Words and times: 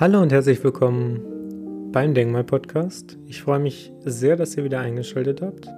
Hallo 0.00 0.22
und 0.22 0.32
herzlich 0.32 0.64
willkommen 0.64 1.90
beim 1.92 2.14
Denkmal-Podcast. 2.14 3.18
Ich 3.26 3.42
freue 3.42 3.58
mich 3.58 3.92
sehr, 4.04 4.36
dass 4.36 4.56
ihr 4.56 4.64
wieder 4.64 4.80
eingeschaltet 4.80 5.42
habt. 5.42 5.68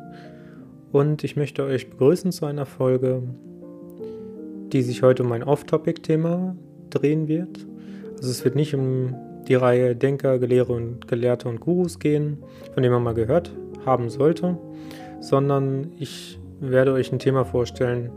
Und 0.92 1.24
ich 1.24 1.34
möchte 1.34 1.64
euch 1.64 1.90
begrüßen 1.90 2.30
zu 2.30 2.46
einer 2.46 2.64
Folge, 2.64 3.24
die 4.72 4.82
sich 4.82 5.02
heute 5.02 5.24
um 5.24 5.32
ein 5.32 5.42
Off-Topic-Thema 5.42 6.56
drehen 6.90 7.26
wird. 7.26 7.66
Also 8.16 8.30
es 8.30 8.44
wird 8.44 8.54
nicht 8.54 8.72
um 8.72 9.16
die 9.48 9.56
Reihe 9.56 9.96
Denker, 9.96 10.38
Gelehre 10.38 10.72
und 10.72 11.08
Gelehrte 11.08 11.48
und 11.48 11.58
Gurus 11.58 11.98
gehen, 11.98 12.38
von 12.72 12.84
dem 12.84 12.92
man 12.92 13.02
mal 13.02 13.14
gehört 13.14 13.52
haben 13.84 14.08
sollte, 14.10 14.56
sondern 15.20 15.92
ich 15.98 16.38
werde 16.60 16.92
euch 16.92 17.12
ein 17.12 17.18
Thema 17.18 17.44
vorstellen, 17.44 18.12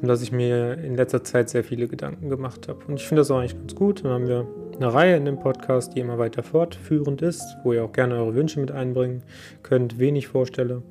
um 0.00 0.08
das 0.08 0.22
ich 0.22 0.32
mir 0.32 0.78
in 0.78 0.96
letzter 0.96 1.22
Zeit 1.22 1.50
sehr 1.50 1.64
viele 1.64 1.86
Gedanken 1.86 2.30
gemacht 2.30 2.66
habe. 2.66 2.80
Und 2.88 2.94
ich 2.94 3.06
finde 3.06 3.20
das 3.20 3.30
auch 3.30 3.38
eigentlich 3.38 3.58
ganz 3.58 3.74
gut. 3.74 4.04
Dann 4.04 4.10
haben 4.10 4.26
wir 4.26 4.46
eine 4.76 4.92
Reihe 4.92 5.16
in 5.16 5.24
dem 5.24 5.38
Podcast, 5.38 5.94
die 5.94 6.00
immer 6.00 6.18
weiter 6.18 6.42
fortführend 6.42 7.22
ist, 7.22 7.56
wo 7.62 7.72
ihr 7.72 7.84
auch 7.84 7.92
gerne 7.92 8.16
eure 8.16 8.34
Wünsche 8.34 8.60
mit 8.60 8.70
einbringen 8.70 9.22
könnt, 9.62 9.98
wen 9.98 10.16
ich 10.16 10.28
vorstelle. 10.28 10.82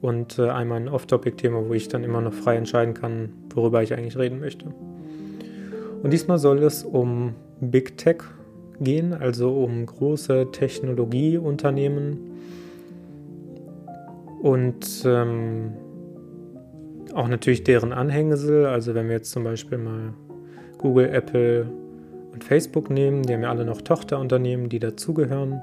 Und 0.00 0.38
äh, 0.38 0.48
einmal 0.48 0.80
ein 0.80 0.88
Off-Topic-Thema, 0.88 1.68
wo 1.68 1.74
ich 1.74 1.88
dann 1.88 2.04
immer 2.04 2.20
noch 2.20 2.32
frei 2.32 2.56
entscheiden 2.56 2.94
kann, 2.94 3.30
worüber 3.54 3.82
ich 3.82 3.94
eigentlich 3.94 4.16
reden 4.16 4.40
möchte. 4.40 4.66
Und 6.02 6.12
diesmal 6.12 6.38
soll 6.38 6.62
es 6.62 6.84
um 6.84 7.34
Big 7.60 7.96
Tech 7.96 8.18
gehen, 8.78 9.12
also 9.14 9.62
um 9.62 9.86
große 9.86 10.48
Technologieunternehmen. 10.52 12.18
Und 14.42 15.02
ähm, 15.04 15.72
auch 17.14 17.28
natürlich 17.28 17.64
deren 17.64 17.92
Anhängsel, 17.92 18.66
also 18.66 18.94
wenn 18.94 19.08
wir 19.08 19.16
jetzt 19.16 19.32
zum 19.32 19.42
Beispiel 19.42 19.78
mal 19.78 20.12
Google, 20.78 21.08
Apple 21.08 21.66
und 22.36 22.44
Facebook 22.44 22.90
nehmen, 22.90 23.22
die 23.22 23.32
haben 23.32 23.42
ja 23.42 23.48
alle 23.48 23.64
noch 23.64 23.80
Tochterunternehmen, 23.80 24.68
die 24.68 24.78
dazugehören 24.78 25.62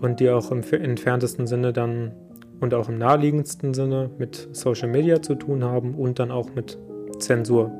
und 0.00 0.20
die 0.20 0.30
auch 0.30 0.52
im 0.52 0.62
entferntesten 0.62 1.48
Sinne 1.48 1.72
dann 1.72 2.12
und 2.60 2.74
auch 2.74 2.88
im 2.88 2.98
naheliegendsten 2.98 3.74
Sinne 3.74 4.08
mit 4.16 4.48
Social 4.52 4.88
Media 4.88 5.20
zu 5.20 5.34
tun 5.34 5.64
haben 5.64 5.96
und 5.96 6.20
dann 6.20 6.30
auch 6.30 6.54
mit 6.54 6.78
Zensur. 7.18 7.72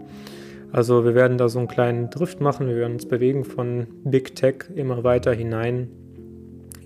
Also 0.72 1.04
wir 1.04 1.14
werden 1.14 1.38
da 1.38 1.48
so 1.48 1.60
einen 1.60 1.68
kleinen 1.68 2.10
Drift 2.10 2.40
machen, 2.40 2.66
wir 2.66 2.74
werden 2.74 2.94
uns 2.94 3.06
bewegen 3.06 3.44
von 3.44 3.86
Big 4.02 4.34
Tech 4.34 4.64
immer 4.74 5.04
weiter 5.04 5.32
hinein 5.32 5.88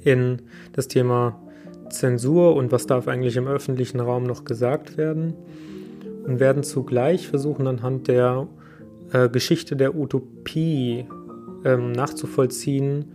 in 0.02 0.42
das 0.74 0.88
Thema 0.88 1.40
Zensur 1.88 2.54
und 2.54 2.70
was 2.70 2.84
darf 2.84 3.08
eigentlich 3.08 3.36
im 3.36 3.48
öffentlichen 3.48 4.00
Raum 4.00 4.24
noch 4.24 4.44
gesagt 4.44 4.98
werden. 4.98 5.32
Und 6.26 6.38
werden 6.38 6.62
zugleich 6.62 7.28
versuchen 7.28 7.66
anhand 7.66 8.08
der 8.08 8.46
äh, 9.14 9.28
Geschichte 9.28 9.76
der 9.76 9.94
Utopie 9.94 11.06
ähm, 11.64 11.92
nachzuvollziehen, 11.92 13.12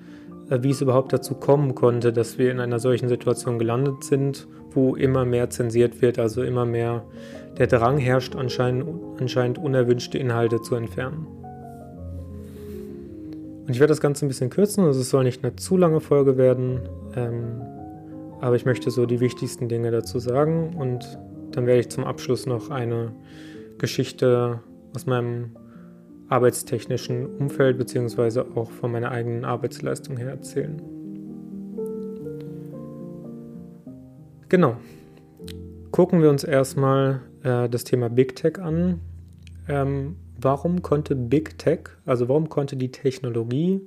äh, 0.49 0.59
wie 0.61 0.71
es 0.71 0.81
überhaupt 0.81 1.11
dazu 1.11 1.35
kommen 1.35 1.75
konnte, 1.75 2.13
dass 2.13 2.37
wir 2.37 2.51
in 2.51 2.61
einer 2.61 2.79
solchen 2.79 3.09
Situation 3.09 3.59
gelandet 3.59 4.05
sind, 4.05 4.47
wo 4.71 4.95
immer 4.95 5.25
mehr 5.25 5.49
zensiert 5.49 6.01
wird, 6.01 6.17
also 6.17 6.41
immer 6.41 6.65
mehr 6.65 7.03
der 7.57 7.67
Drang 7.67 7.97
herrscht, 7.97 8.35
anscheinend, 8.35 8.87
anscheinend 9.19 9.57
unerwünschte 9.57 10.17
Inhalte 10.17 10.61
zu 10.61 10.75
entfernen. 10.75 11.27
Und 13.67 13.73
ich 13.73 13.81
werde 13.81 13.91
das 13.91 14.01
Ganze 14.01 14.25
ein 14.25 14.29
bisschen 14.29 14.49
kürzen, 14.49 14.85
also 14.85 15.01
es 15.01 15.09
soll 15.09 15.25
nicht 15.25 15.43
eine 15.43 15.57
zu 15.57 15.75
lange 15.75 15.99
Folge 15.99 16.37
werden, 16.37 16.79
ähm, 17.15 17.61
aber 18.39 18.55
ich 18.55 18.63
möchte 18.63 18.89
so 18.89 19.05
die 19.05 19.19
wichtigsten 19.19 19.67
Dinge 19.67 19.91
dazu 19.91 20.19
sagen 20.19 20.75
und 20.77 21.19
dann 21.51 21.65
werde 21.65 21.81
ich 21.81 21.89
zum 21.89 22.05
Abschluss 22.05 22.45
noch 22.45 22.69
eine 22.69 23.11
Geschichte 23.77 24.61
aus 24.95 25.05
meinem 25.05 25.51
arbeitstechnischen 26.29 27.25
Umfeld 27.25 27.77
beziehungsweise 27.77 28.45
auch 28.55 28.71
von 28.71 28.91
meiner 28.91 29.11
eigenen 29.11 29.45
Arbeitsleistung 29.45 30.17
her 30.17 30.29
erzählen. 30.29 30.81
Genau. 34.47 34.77
Gucken 35.91 36.21
wir 36.21 36.29
uns 36.29 36.43
erstmal 36.43 37.21
äh, 37.43 37.67
das 37.67 37.83
Thema 37.83 38.09
Big 38.09 38.35
Tech 38.35 38.59
an. 38.59 38.99
Ähm, 39.67 40.15
warum 40.39 40.81
konnte 40.81 41.15
Big 41.15 41.57
Tech, 41.57 41.89
also 42.05 42.29
warum 42.29 42.49
konnte 42.49 42.75
die 42.75 42.91
Technologie, 42.91 43.81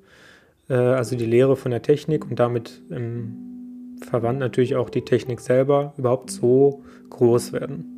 äh, 0.68 0.74
also 0.74 1.16
die 1.16 1.26
Lehre 1.26 1.56
von 1.56 1.70
der 1.70 1.82
Technik 1.82 2.28
und 2.28 2.38
damit 2.38 2.82
ähm, 2.90 3.98
verwandt 4.02 4.40
natürlich 4.40 4.76
auch 4.76 4.90
die 4.90 5.04
Technik 5.04 5.40
selber, 5.40 5.94
überhaupt 5.96 6.30
so 6.30 6.82
groß 7.10 7.52
werden? 7.52 7.91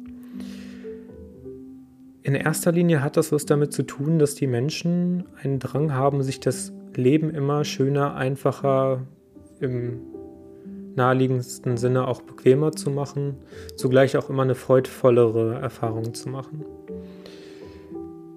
In 2.26 2.34
erster 2.34 2.72
Linie 2.72 3.02
hat 3.02 3.18
das 3.18 3.32
was 3.32 3.44
damit 3.44 3.74
zu 3.74 3.82
tun, 3.82 4.18
dass 4.18 4.34
die 4.34 4.46
Menschen 4.46 5.24
einen 5.42 5.58
Drang 5.58 5.92
haben, 5.92 6.22
sich 6.22 6.40
das 6.40 6.72
Leben 6.96 7.28
immer 7.28 7.66
schöner, 7.66 8.14
einfacher, 8.14 9.02
im 9.60 10.00
naheliegendsten 10.96 11.76
Sinne 11.76 12.08
auch 12.08 12.22
bequemer 12.22 12.72
zu 12.72 12.90
machen, 12.90 13.36
zugleich 13.76 14.16
auch 14.16 14.30
immer 14.30 14.42
eine 14.42 14.54
freudvollere 14.54 15.56
Erfahrung 15.60 16.14
zu 16.14 16.30
machen. 16.30 16.64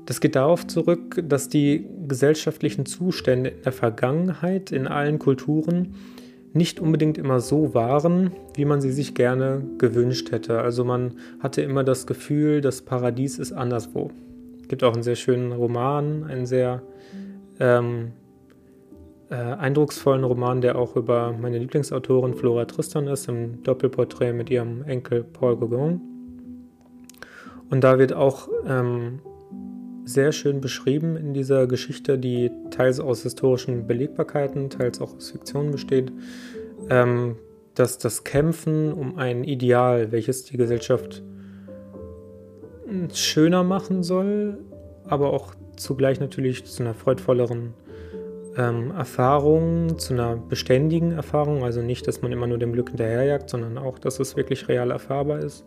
Das 0.05 0.19
geht 0.19 0.35
darauf 0.35 0.67
zurück, 0.67 1.23
dass 1.23 1.47
die 1.47 1.87
gesellschaftlichen 2.09 2.85
Zustände 2.85 3.51
in 3.51 3.61
der 3.61 3.71
Vergangenheit 3.71 4.73
in 4.73 4.87
allen 4.87 5.17
Kulturen 5.17 5.95
nicht 6.53 6.79
unbedingt 6.79 7.17
immer 7.17 7.39
so 7.39 7.73
waren, 7.73 8.31
wie 8.55 8.65
man 8.65 8.81
sie 8.81 8.91
sich 8.91 9.15
gerne 9.15 9.63
gewünscht 9.77 10.31
hätte. 10.31 10.59
Also 10.61 10.83
man 10.83 11.13
hatte 11.39 11.61
immer 11.61 11.83
das 11.83 12.07
Gefühl, 12.07 12.61
das 12.61 12.81
Paradies 12.81 13.37
ist 13.39 13.51
anderswo. 13.51 14.11
Es 14.61 14.67
gibt 14.67 14.83
auch 14.83 14.93
einen 14.93 15.03
sehr 15.03 15.15
schönen 15.15 15.51
Roman, 15.51 16.23
einen 16.23 16.45
sehr 16.45 16.81
ähm, 17.59 18.11
äh, 19.29 19.35
eindrucksvollen 19.35 20.23
Roman, 20.23 20.61
der 20.61 20.77
auch 20.77 20.95
über 20.95 21.33
meine 21.33 21.57
Lieblingsautorin 21.57 22.33
Flora 22.33 22.65
Tristan 22.65 23.07
ist, 23.07 23.27
im 23.27 23.63
Doppelporträt 23.63 24.33
mit 24.33 24.49
ihrem 24.49 24.83
Enkel 24.83 25.23
Paul 25.23 25.57
Gauguin. 25.57 26.01
Und 27.69 27.83
da 27.83 27.99
wird 27.99 28.13
auch 28.13 28.47
ähm, 28.65 29.19
sehr 30.07 30.31
schön 30.31 30.61
beschrieben 30.61 31.17
in 31.17 31.33
dieser 31.33 31.67
Geschichte, 31.67 32.17
die 32.17 32.51
teils 32.71 32.99
aus 32.99 33.23
historischen 33.23 33.87
Belegbarkeiten, 33.87 34.69
teils 34.69 35.01
auch 35.01 35.15
aus 35.15 35.31
Fiktion 35.31 35.71
besteht, 35.71 36.11
ähm, 36.89 37.35
dass 37.75 37.97
das 37.97 38.23
Kämpfen 38.23 38.93
um 38.93 39.17
ein 39.17 39.43
Ideal, 39.43 40.11
welches 40.11 40.45
die 40.45 40.57
Gesellschaft 40.57 41.23
schöner 43.13 43.63
machen 43.63 44.01
soll, 44.01 44.59
aber 45.07 45.33
auch 45.33 45.53
zugleich 45.75 46.19
natürlich 46.19 46.65
zu 46.65 46.83
einer 46.83 46.93
freudvolleren 46.93 47.73
ähm, 48.55 48.91
Erfahrung, 48.91 49.99
zu 49.99 50.13
einer 50.13 50.37
beständigen 50.37 51.11
Erfahrung, 51.11 51.63
also 51.63 51.81
nicht, 51.81 52.07
dass 52.07 52.21
man 52.21 52.31
immer 52.31 52.47
nur 52.47 52.57
dem 52.57 52.73
Glück 52.73 52.89
hinterherjagt, 52.89 53.49
sondern 53.49 53.77
auch, 53.77 53.99
dass 53.99 54.19
es 54.19 54.35
wirklich 54.37 54.67
real 54.69 54.89
erfahrbar 54.89 55.39
ist, 55.39 55.65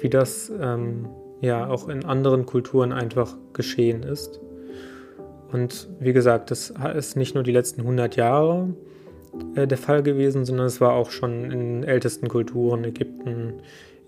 wie 0.00 0.08
das 0.08 0.50
ähm, 0.60 1.08
ja 1.40 1.68
auch 1.68 1.88
in 1.88 2.04
anderen 2.04 2.46
Kulturen 2.46 2.92
einfach 2.92 3.36
geschehen 3.52 4.02
ist. 4.02 4.40
Und 5.52 5.88
wie 6.00 6.12
gesagt, 6.12 6.50
das 6.50 6.72
ist 6.94 7.16
nicht 7.16 7.34
nur 7.34 7.44
die 7.44 7.52
letzten 7.52 7.82
100 7.82 8.16
Jahre 8.16 8.74
äh, 9.54 9.66
der 9.66 9.78
Fall 9.78 10.02
gewesen, 10.02 10.44
sondern 10.44 10.66
es 10.66 10.80
war 10.80 10.92
auch 10.92 11.10
schon 11.10 11.50
in 11.50 11.84
ältesten 11.84 12.28
Kulturen, 12.28 12.84
Ägypten, 12.84 13.54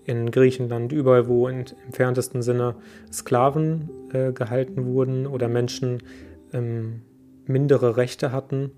in 0.05 0.31
Griechenland, 0.31 0.91
überall, 0.91 1.27
wo 1.27 1.47
in 1.47 1.65
entferntesten 1.85 2.41
Sinne 2.41 2.75
Sklaven 3.11 3.89
äh, 4.11 4.31
gehalten 4.31 4.85
wurden 4.85 5.27
oder 5.27 5.47
Menschen 5.47 6.01
ähm, 6.51 7.01
mindere 7.45 7.95
Rechte 7.95 8.31
hatten. 8.31 8.71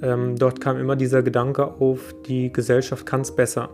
Ähm, 0.00 0.36
dort 0.36 0.60
kam 0.60 0.78
immer 0.78 0.96
dieser 0.96 1.22
Gedanke 1.22 1.66
auf, 1.66 2.14
die 2.26 2.52
Gesellschaft 2.52 3.04
kann 3.04 3.20
es 3.20 3.34
besser. 3.34 3.70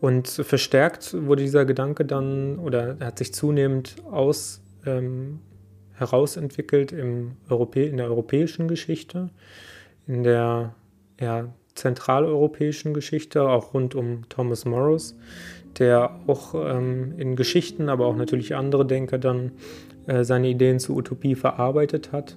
Und 0.00 0.28
verstärkt 0.28 1.14
wurde 1.26 1.42
dieser 1.42 1.64
Gedanke 1.64 2.04
dann 2.04 2.58
oder 2.58 2.96
hat 3.00 3.18
sich 3.18 3.32
zunehmend 3.32 3.96
aus, 4.10 4.60
ähm, 4.84 5.40
herausentwickelt 5.94 6.92
im 6.92 7.32
Europä 7.48 7.86
in 7.86 7.96
der 7.96 8.06
europäischen 8.06 8.68
Geschichte, 8.68 9.30
in 10.06 10.22
der 10.22 10.74
ja, 11.18 11.48
zentraleuropäischen 11.74 12.92
Geschichte, 12.92 13.48
auch 13.48 13.72
rund 13.72 13.94
um 13.94 14.28
Thomas 14.28 14.66
Morris, 14.66 15.16
der 15.78 16.20
auch 16.26 16.54
ähm, 16.54 17.14
in 17.16 17.34
Geschichten, 17.34 17.88
aber 17.88 18.06
auch 18.06 18.16
natürlich 18.16 18.54
andere 18.54 18.86
Denker 18.86 19.18
dann 19.18 19.52
äh, 20.06 20.24
seine 20.24 20.48
Ideen 20.48 20.78
zur 20.78 20.96
Utopie 20.96 21.34
verarbeitet 21.34 22.12
hat 22.12 22.36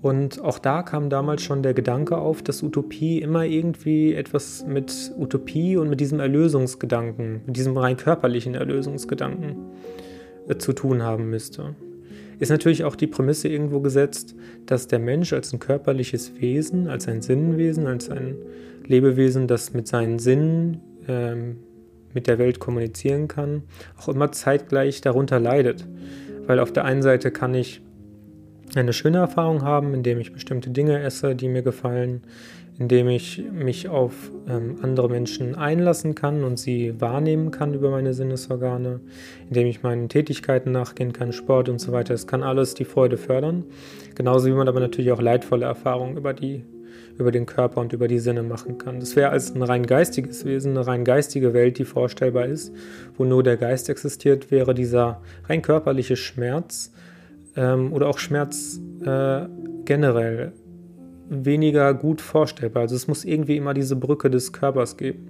und 0.00 0.40
auch 0.40 0.58
da 0.58 0.82
kam 0.82 1.10
damals 1.10 1.42
schon 1.42 1.62
der 1.62 1.74
Gedanke 1.74 2.18
auf, 2.18 2.42
dass 2.42 2.62
Utopie 2.62 3.20
immer 3.20 3.44
irgendwie 3.44 4.14
etwas 4.14 4.64
mit 4.64 5.12
Utopie 5.18 5.76
und 5.76 5.90
mit 5.90 5.98
diesem 5.98 6.20
Erlösungsgedanken, 6.20 7.40
mit 7.46 7.56
diesem 7.56 7.76
rein 7.76 7.96
körperlichen 7.96 8.54
Erlösungsgedanken 8.54 9.56
äh, 10.48 10.56
zu 10.56 10.72
tun 10.72 11.02
haben 11.02 11.30
müsste. 11.30 11.74
Ist 12.38 12.50
natürlich 12.50 12.84
auch 12.84 12.94
die 12.94 13.08
Prämisse 13.08 13.48
irgendwo 13.48 13.80
gesetzt, 13.80 14.36
dass 14.66 14.86
der 14.86 15.00
Mensch 15.00 15.32
als 15.32 15.52
ein 15.52 15.58
körperliches 15.58 16.40
Wesen, 16.40 16.86
als 16.86 17.08
ein 17.08 17.20
Sinnenwesen, 17.20 17.88
als 17.88 18.08
ein 18.08 18.36
Lebewesen, 18.86 19.48
das 19.48 19.74
mit 19.74 19.88
seinen 19.88 20.20
Sinnen 20.20 20.80
ähm, 21.08 21.56
mit 22.14 22.28
der 22.28 22.38
Welt 22.38 22.60
kommunizieren 22.60 23.26
kann, 23.26 23.64
auch 24.00 24.08
immer 24.08 24.30
zeitgleich 24.30 25.00
darunter 25.00 25.40
leidet. 25.40 25.86
Weil 26.46 26.60
auf 26.60 26.72
der 26.72 26.84
einen 26.84 27.02
Seite 27.02 27.32
kann 27.32 27.54
ich 27.54 27.82
eine 28.74 28.92
schöne 28.92 29.18
Erfahrung 29.18 29.62
haben, 29.62 29.94
indem 29.94 30.20
ich 30.20 30.32
bestimmte 30.32 30.70
Dinge 30.70 31.00
esse, 31.00 31.34
die 31.34 31.48
mir 31.48 31.62
gefallen, 31.62 32.22
indem 32.78 33.08
ich 33.08 33.42
mich 33.52 33.88
auf 33.88 34.30
ähm, 34.48 34.76
andere 34.82 35.08
Menschen 35.08 35.56
einlassen 35.56 36.14
kann 36.14 36.44
und 36.44 36.58
sie 36.58 37.00
wahrnehmen 37.00 37.50
kann 37.50 37.74
über 37.74 37.90
meine 37.90 38.14
Sinnesorgane, 38.14 39.00
indem 39.48 39.66
ich 39.66 39.82
meinen 39.82 40.08
Tätigkeiten 40.08 40.70
nachgehen 40.70 41.12
kann, 41.12 41.32
Sport 41.32 41.68
und 41.68 41.80
so 41.80 41.90
weiter. 41.92 42.14
Das 42.14 42.26
kann 42.26 42.42
alles 42.42 42.74
die 42.74 42.84
Freude 42.84 43.16
fördern. 43.16 43.64
Genauso 44.14 44.46
wie 44.46 44.52
man 44.52 44.68
aber 44.68 44.80
natürlich 44.80 45.10
auch 45.10 45.20
leidvolle 45.20 45.66
Erfahrungen 45.66 46.16
über 46.16 46.32
die 46.32 46.64
über 47.18 47.32
den 47.32 47.46
Körper 47.46 47.80
und 47.80 47.92
über 47.92 48.06
die 48.06 48.20
Sinne 48.20 48.44
machen 48.44 48.78
kann. 48.78 49.00
Das 49.00 49.16
wäre 49.16 49.30
als 49.30 49.52
ein 49.52 49.62
rein 49.62 49.86
geistiges 49.86 50.44
Wesen, 50.44 50.76
eine 50.76 50.86
rein 50.86 51.04
geistige 51.04 51.52
Welt, 51.52 51.78
die 51.78 51.84
vorstellbar 51.84 52.46
ist, 52.46 52.72
wo 53.16 53.24
nur 53.24 53.42
der 53.42 53.56
Geist 53.56 53.88
existiert, 53.88 54.52
wäre 54.52 54.72
dieser 54.72 55.20
rein 55.48 55.60
körperliche 55.60 56.14
Schmerz 56.14 56.92
ähm, 57.58 57.92
oder 57.92 58.08
auch 58.08 58.18
Schmerz 58.18 58.80
äh, 59.04 59.46
generell 59.84 60.52
weniger 61.28 61.92
gut 61.92 62.20
vorstellbar. 62.20 62.82
Also 62.82 62.94
es 62.94 63.08
muss 63.08 63.24
irgendwie 63.24 63.56
immer 63.56 63.74
diese 63.74 63.96
Brücke 63.96 64.30
des 64.30 64.52
Körpers 64.52 64.96
geben. 64.96 65.26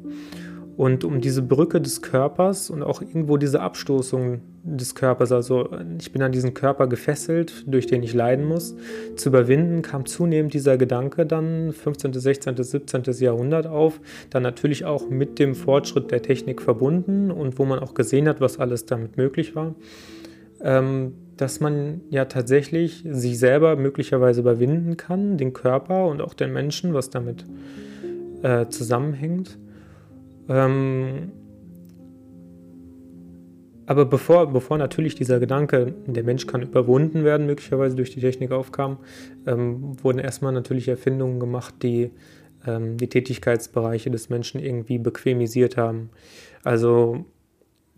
Und 0.76 1.02
um 1.02 1.20
diese 1.20 1.42
Brücke 1.42 1.80
des 1.80 2.02
Körpers 2.02 2.70
und 2.70 2.84
auch 2.84 3.02
irgendwo 3.02 3.36
diese 3.36 3.60
Abstoßung 3.60 4.42
des 4.62 4.94
Körpers, 4.94 5.32
also 5.32 5.70
ich 5.98 6.12
bin 6.12 6.22
an 6.22 6.30
diesen 6.30 6.54
Körper 6.54 6.86
gefesselt, 6.86 7.64
durch 7.66 7.88
den 7.88 8.04
ich 8.04 8.14
leiden 8.14 8.44
muss, 8.44 8.76
zu 9.16 9.30
überwinden, 9.30 9.82
kam 9.82 10.06
zunehmend 10.06 10.54
dieser 10.54 10.76
Gedanke 10.76 11.26
dann 11.26 11.72
15., 11.72 12.12
16., 12.12 12.62
17. 12.62 13.02
Jahrhundert 13.18 13.66
auf, 13.66 14.00
dann 14.30 14.44
natürlich 14.44 14.84
auch 14.84 15.10
mit 15.10 15.40
dem 15.40 15.56
Fortschritt 15.56 16.12
der 16.12 16.22
Technik 16.22 16.62
verbunden 16.62 17.32
und 17.32 17.58
wo 17.58 17.64
man 17.64 17.80
auch 17.80 17.94
gesehen 17.94 18.28
hat, 18.28 18.40
was 18.40 18.60
alles 18.60 18.86
damit 18.86 19.16
möglich 19.16 19.56
war. 19.56 19.74
Ähm, 20.60 21.14
dass 21.38 21.60
man 21.60 22.02
ja 22.10 22.26
tatsächlich 22.26 23.04
sich 23.08 23.38
selber 23.38 23.76
möglicherweise 23.76 24.40
überwinden 24.40 24.96
kann, 24.96 25.38
den 25.38 25.52
Körper 25.52 26.06
und 26.06 26.20
auch 26.20 26.34
den 26.34 26.52
Menschen, 26.52 26.94
was 26.94 27.10
damit 27.10 27.44
äh, 28.42 28.66
zusammenhängt. 28.68 29.58
Ähm, 30.48 31.32
aber 33.86 34.04
bevor, 34.04 34.52
bevor 34.52 34.76
natürlich 34.76 35.14
dieser 35.14 35.40
Gedanke, 35.40 35.94
der 36.06 36.22
Mensch 36.22 36.46
kann 36.46 36.60
überwunden 36.60 37.24
werden, 37.24 37.46
möglicherweise 37.46 37.96
durch 37.96 38.10
die 38.10 38.20
Technik 38.20 38.52
aufkam, 38.52 38.98
ähm, 39.46 39.96
wurden 40.02 40.18
erstmal 40.18 40.52
natürlich 40.52 40.88
Erfindungen 40.88 41.40
gemacht, 41.40 41.74
die 41.82 42.10
ähm, 42.66 42.98
die 42.98 43.08
Tätigkeitsbereiche 43.08 44.10
des 44.10 44.28
Menschen 44.28 44.60
irgendwie 44.60 44.98
bequemisiert 44.98 45.76
haben. 45.76 46.10
Also 46.64 47.24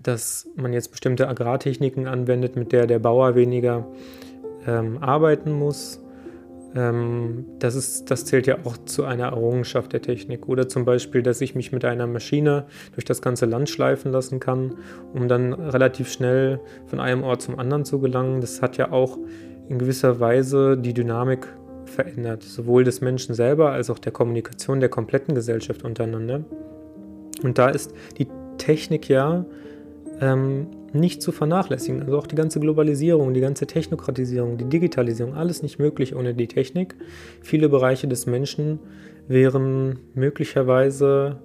dass 0.02 0.48
man 0.56 0.72
jetzt 0.72 0.90
bestimmte 0.90 1.28
Agrartechniken 1.28 2.06
anwendet, 2.06 2.56
mit 2.56 2.72
der 2.72 2.86
der 2.86 2.98
Bauer 2.98 3.34
weniger 3.34 3.86
ähm, 4.66 4.98
arbeiten 5.02 5.52
muss. 5.52 6.00
Ähm, 6.74 7.46
das, 7.58 7.74
ist, 7.74 8.10
das 8.10 8.24
zählt 8.24 8.46
ja 8.46 8.58
auch 8.64 8.76
zu 8.76 9.04
einer 9.04 9.26
Errungenschaft 9.26 9.92
der 9.92 10.02
Technik. 10.02 10.48
Oder 10.48 10.68
zum 10.68 10.84
Beispiel, 10.84 11.22
dass 11.22 11.40
ich 11.40 11.54
mich 11.54 11.72
mit 11.72 11.84
einer 11.84 12.06
Maschine 12.06 12.66
durch 12.92 13.04
das 13.04 13.22
ganze 13.22 13.46
Land 13.46 13.68
schleifen 13.68 14.12
lassen 14.12 14.40
kann, 14.40 14.76
um 15.12 15.28
dann 15.28 15.52
relativ 15.52 16.10
schnell 16.10 16.60
von 16.86 17.00
einem 17.00 17.22
Ort 17.22 17.42
zum 17.42 17.58
anderen 17.58 17.84
zu 17.84 17.98
gelangen. 18.00 18.40
Das 18.40 18.62
hat 18.62 18.76
ja 18.76 18.92
auch 18.92 19.18
in 19.68 19.78
gewisser 19.78 20.20
Weise 20.20 20.76
die 20.76 20.94
Dynamik 20.94 21.46
verändert, 21.84 22.42
sowohl 22.42 22.84
des 22.84 23.00
Menschen 23.00 23.34
selber 23.34 23.72
als 23.72 23.90
auch 23.90 23.98
der 23.98 24.12
Kommunikation 24.12 24.80
der 24.80 24.88
kompletten 24.88 25.34
Gesellschaft 25.34 25.84
untereinander. 25.84 26.44
Und 27.42 27.58
da 27.58 27.68
ist 27.68 27.92
die 28.18 28.28
Technik 28.58 29.08
ja 29.08 29.44
ähm, 30.20 30.66
nicht 30.92 31.22
zu 31.22 31.32
vernachlässigen. 31.32 32.02
Also 32.02 32.18
auch 32.18 32.26
die 32.26 32.36
ganze 32.36 32.60
Globalisierung, 32.60 33.32
die 33.34 33.40
ganze 33.40 33.66
Technokratisierung, 33.66 34.58
die 34.58 34.64
Digitalisierung, 34.64 35.34
alles 35.34 35.62
nicht 35.62 35.78
möglich 35.78 36.14
ohne 36.14 36.34
die 36.34 36.48
Technik. 36.48 36.94
Viele 37.40 37.68
Bereiche 37.68 38.08
des 38.08 38.26
Menschen 38.26 38.80
wären 39.28 40.00
möglicherweise 40.14 41.38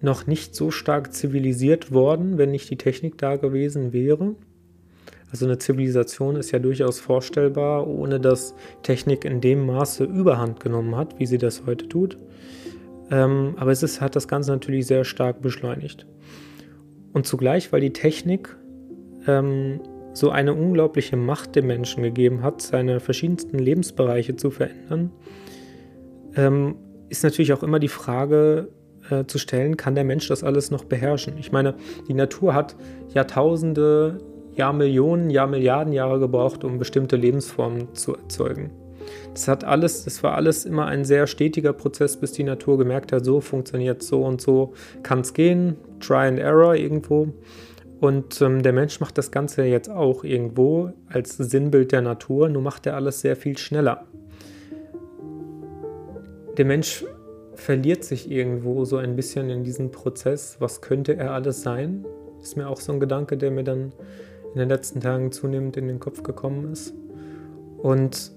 noch 0.00 0.26
nicht 0.26 0.54
so 0.54 0.70
stark 0.70 1.12
zivilisiert 1.14 1.92
worden, 1.92 2.38
wenn 2.38 2.50
nicht 2.50 2.70
die 2.70 2.76
Technik 2.76 3.18
da 3.18 3.36
gewesen 3.36 3.92
wäre. 3.92 4.34
Also 5.30 5.46
eine 5.46 5.58
Zivilisation 5.58 6.36
ist 6.36 6.50
ja 6.50 6.58
durchaus 6.58 7.00
vorstellbar, 7.00 7.86
ohne 7.86 8.20
dass 8.20 8.54
Technik 8.82 9.24
in 9.24 9.40
dem 9.40 9.64
Maße 9.64 10.04
überhand 10.04 10.60
genommen 10.60 10.96
hat, 10.96 11.18
wie 11.18 11.26
sie 11.26 11.38
das 11.38 11.64
heute 11.64 11.88
tut. 11.88 12.18
Ähm, 13.10 13.54
aber 13.56 13.70
es 13.70 13.82
ist, 13.82 14.00
hat 14.00 14.16
das 14.16 14.28
Ganze 14.28 14.50
natürlich 14.50 14.86
sehr 14.86 15.04
stark 15.04 15.40
beschleunigt. 15.40 16.06
Und 17.12 17.26
zugleich, 17.26 17.72
weil 17.72 17.80
die 17.80 17.92
Technik 17.92 18.56
ähm, 19.26 19.80
so 20.14 20.30
eine 20.30 20.54
unglaubliche 20.54 21.16
Macht 21.16 21.56
dem 21.56 21.66
Menschen 21.66 22.02
gegeben 22.02 22.42
hat, 22.42 22.60
seine 22.60 23.00
verschiedensten 23.00 23.58
Lebensbereiche 23.58 24.36
zu 24.36 24.50
verändern, 24.50 25.10
ähm, 26.36 26.76
ist 27.08 27.24
natürlich 27.24 27.52
auch 27.52 27.62
immer 27.62 27.78
die 27.78 27.88
Frage 27.88 28.68
äh, 29.10 29.24
zu 29.26 29.38
stellen, 29.38 29.76
kann 29.76 29.94
der 29.94 30.04
Mensch 30.04 30.28
das 30.28 30.42
alles 30.42 30.70
noch 30.70 30.84
beherrschen? 30.84 31.34
Ich 31.38 31.52
meine, 31.52 31.74
die 32.08 32.14
Natur 32.14 32.54
hat 32.54 32.76
Jahrtausende, 33.12 34.18
Jahrmillionen, 34.54 35.30
Jahrmilliarden 35.30 35.92
Jahre 35.92 36.18
gebraucht, 36.20 36.64
um 36.64 36.78
bestimmte 36.78 37.16
Lebensformen 37.16 37.94
zu 37.94 38.14
erzeugen. 38.14 38.70
Das 39.34 39.48
hat 39.48 39.64
alles, 39.64 40.04
das 40.04 40.22
war 40.22 40.34
alles 40.34 40.64
immer 40.64 40.86
ein 40.86 41.04
sehr 41.04 41.26
stetiger 41.26 41.72
Prozess, 41.72 42.16
bis 42.16 42.32
die 42.32 42.44
Natur 42.44 42.78
gemerkt 42.78 43.12
hat, 43.12 43.24
so 43.24 43.40
funktioniert 43.40 44.02
so 44.02 44.24
und 44.24 44.40
so 44.40 44.72
kann 45.02 45.20
es 45.20 45.34
gehen, 45.34 45.76
Try 46.02 46.26
and 46.28 46.38
Error 46.38 46.74
irgendwo. 46.74 47.28
Und 48.00 48.40
ähm, 48.42 48.62
der 48.62 48.72
Mensch 48.72 48.98
macht 48.98 49.16
das 49.16 49.30
Ganze 49.30 49.64
jetzt 49.64 49.88
auch 49.88 50.24
irgendwo 50.24 50.92
als 51.08 51.36
Sinnbild 51.36 51.92
der 51.92 52.02
Natur, 52.02 52.48
nur 52.48 52.60
macht 52.60 52.86
er 52.86 52.96
alles 52.96 53.20
sehr 53.20 53.36
viel 53.36 53.56
schneller. 53.56 54.06
Der 56.56 56.64
Mensch 56.64 57.04
verliert 57.54 58.02
sich 58.04 58.30
irgendwo 58.30 58.84
so 58.84 58.96
ein 58.96 59.14
bisschen 59.14 59.50
in 59.50 59.62
diesem 59.62 59.90
Prozess. 59.90 60.56
Was 60.58 60.80
könnte 60.80 61.16
er 61.16 61.32
alles 61.32 61.62
sein? 61.62 62.04
Ist 62.42 62.56
mir 62.56 62.68
auch 62.68 62.80
so 62.80 62.92
ein 62.92 63.00
Gedanke, 63.00 63.36
der 63.36 63.52
mir 63.52 63.62
dann 63.62 63.92
in 64.52 64.58
den 64.58 64.68
letzten 64.68 65.00
Tagen 65.00 65.32
zunehmend 65.32 65.76
in 65.76 65.88
den 65.88 66.00
Kopf 66.00 66.22
gekommen 66.22 66.72
ist. 66.72 66.92
Und 67.78 68.32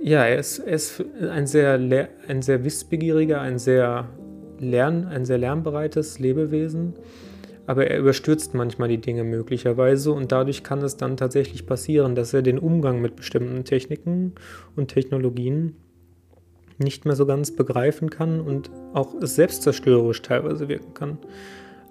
ja, 0.00 0.24
er 0.24 0.38
ist, 0.38 0.58
er 0.58 0.74
ist 0.74 1.04
ein, 1.30 1.46
sehr, 1.46 1.78
ein 2.28 2.42
sehr 2.42 2.64
wissbegieriger, 2.64 3.40
ein 3.40 3.58
sehr, 3.58 4.08
lern, 4.58 5.06
ein 5.06 5.24
sehr 5.24 5.38
lernbereites 5.38 6.18
Lebewesen, 6.18 6.94
aber 7.66 7.86
er 7.86 7.98
überstürzt 7.98 8.54
manchmal 8.54 8.88
die 8.88 9.00
Dinge 9.00 9.24
möglicherweise 9.24 10.12
und 10.12 10.32
dadurch 10.32 10.62
kann 10.62 10.82
es 10.82 10.96
dann 10.96 11.16
tatsächlich 11.16 11.66
passieren, 11.66 12.14
dass 12.14 12.34
er 12.34 12.42
den 12.42 12.58
Umgang 12.58 13.00
mit 13.00 13.16
bestimmten 13.16 13.64
Techniken 13.64 14.32
und 14.76 14.88
Technologien 14.88 15.76
nicht 16.78 17.04
mehr 17.04 17.16
so 17.16 17.24
ganz 17.24 17.54
begreifen 17.54 18.10
kann 18.10 18.40
und 18.40 18.70
auch 18.92 19.14
selbstzerstörerisch 19.20 20.22
teilweise 20.22 20.68
wirken 20.68 20.92
kann. 20.92 21.18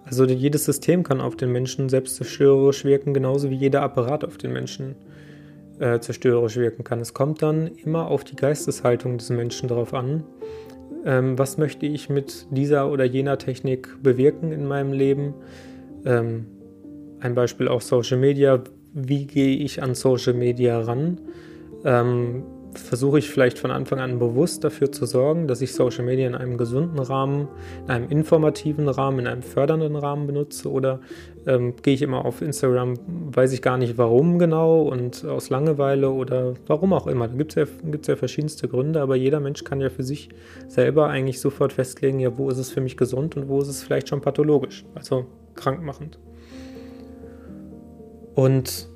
Also 0.06 0.26
jedes 0.26 0.66
System 0.66 1.04
kann 1.04 1.22
auf 1.22 1.38
den 1.38 1.52
Menschen 1.52 1.90
selbstzerstörerisch 1.90 2.84
wirken, 2.84 3.14
genauso 3.14 3.50
wie 3.50 3.56
jeder 3.56 3.82
Apparat 3.82 4.26
auf 4.26 4.38
den 4.38 4.52
Menschen 4.52 4.96
äh, 5.80 6.00
zerstörerisch 6.00 6.58
wirken 6.58 6.84
kann. 6.84 7.00
Es 7.00 7.14
kommt 7.14 7.42
dann 7.42 7.68
immer 7.68 8.08
auf 8.08 8.24
die 8.24 8.36
Geisteshaltung 8.36 9.18
des 9.18 9.30
Menschen 9.30 9.70
drauf 9.70 9.94
an. 9.94 10.24
Ähm, 11.06 11.38
was 11.38 11.58
möchte 11.58 11.86
ich 11.86 12.10
mit 12.10 12.48
dieser 12.52 12.92
oder 12.92 13.04
jener 13.04 13.38
Technik 13.38 14.02
bewirken 14.02 14.52
in 14.52 14.66
meinem 14.66 14.94
Leben? 14.94 15.34
Ähm, 16.06 16.46
ein 17.20 17.36
Beispiel 17.36 17.68
auch 17.68 17.82
Social 17.82 18.18
Media. 18.18 18.64
Wie 18.94 19.26
gehe 19.26 19.58
ich 19.58 19.82
an 19.82 19.96
Social 19.96 20.34
Media 20.34 20.80
ran? 20.80 21.20
Ähm, 21.84 22.44
versuche 22.76 23.20
ich 23.20 23.30
vielleicht 23.30 23.60
von 23.60 23.72
Anfang 23.72 24.00
an 24.00 24.20
bewusst 24.20 24.64
dafür 24.64 24.92
zu 24.92 25.06
sorgen, 25.06 25.48
dass 25.48 25.62
ich 25.62 25.74
Social 25.74 26.04
Media 26.04 26.28
in 26.28 26.36
einem 26.36 26.58
gesunden 26.58 27.00
Rahmen, 27.00 27.48
in 27.86 27.92
einem 27.92 28.10
informativen 28.10 28.88
Rahmen, 28.88 29.20
in 29.20 29.28
einem 29.28 29.44
fördernden 29.44 29.96
Rahmen 29.96 30.28
benutze 30.28 30.70
oder 30.70 31.00
ähm, 31.46 31.76
gehe 31.82 31.94
ich 31.94 32.02
immer 32.02 32.26
auf 32.26 32.42
Instagram, 32.42 32.96
weiß 33.08 33.54
ich 33.54 33.62
gar 33.62 33.78
nicht 33.78 33.98
warum 33.98 34.40
genau 34.40 34.84
und 34.84 35.26
aus 35.26 35.50
Langeweile 35.50 36.10
oder 36.10 36.54
warum 36.68 36.94
auch 36.94 37.08
immer. 37.08 37.28
Da 37.28 37.36
gibt 37.36 37.56
es 37.56 37.56
ja, 37.56 37.66
ja 38.08 38.16
verschiedenste 38.16 38.68
Gründe, 38.68 39.02
aber 39.02 39.16
jeder 39.16 39.40
Mensch 39.40 39.64
kann 39.64 39.82
ja 39.82 39.90
für 39.90 40.04
sich 40.04 40.30
selber 40.68 41.08
eigentlich 41.08 41.40
sofort 41.40 41.74
festlegen, 41.74 42.20
ja, 42.20 42.38
wo 42.38 42.50
ist 42.50 42.58
es 42.58 42.72
für 42.72 42.82
mich 42.82 42.98
gesund 42.98 43.36
und 43.38 43.50
wo 43.50 43.62
ist 43.62 43.68
es 43.68 43.84
vielleicht 43.84 44.10
schon 44.10 44.22
pathologisch, 44.22 44.86
also 44.96 45.26
krankmachend. 45.56 46.20
Und 48.36 48.93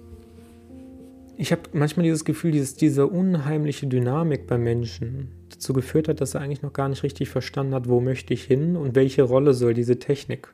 ich 1.37 1.51
habe 1.51 1.61
manchmal 1.73 2.03
dieses 2.03 2.25
Gefühl, 2.25 2.57
dass 2.57 2.75
diese 2.75 3.05
unheimliche 3.05 3.85
Dynamik 3.85 4.47
beim 4.47 4.63
Menschen 4.63 5.29
dazu 5.49 5.71
geführt 5.71 6.07
hat, 6.07 6.19
dass 6.19 6.33
er 6.33 6.41
eigentlich 6.41 6.63
noch 6.63 6.73
gar 6.73 6.89
nicht 6.89 7.03
richtig 7.03 7.29
verstanden 7.29 7.75
hat, 7.75 7.87
wo 7.87 8.01
möchte 8.01 8.33
ich 8.33 8.43
hin 8.43 8.75
und 8.75 8.95
welche 8.95 9.21
Rolle 9.21 9.53
soll 9.53 9.75
diese 9.75 9.99
Technik 9.99 10.51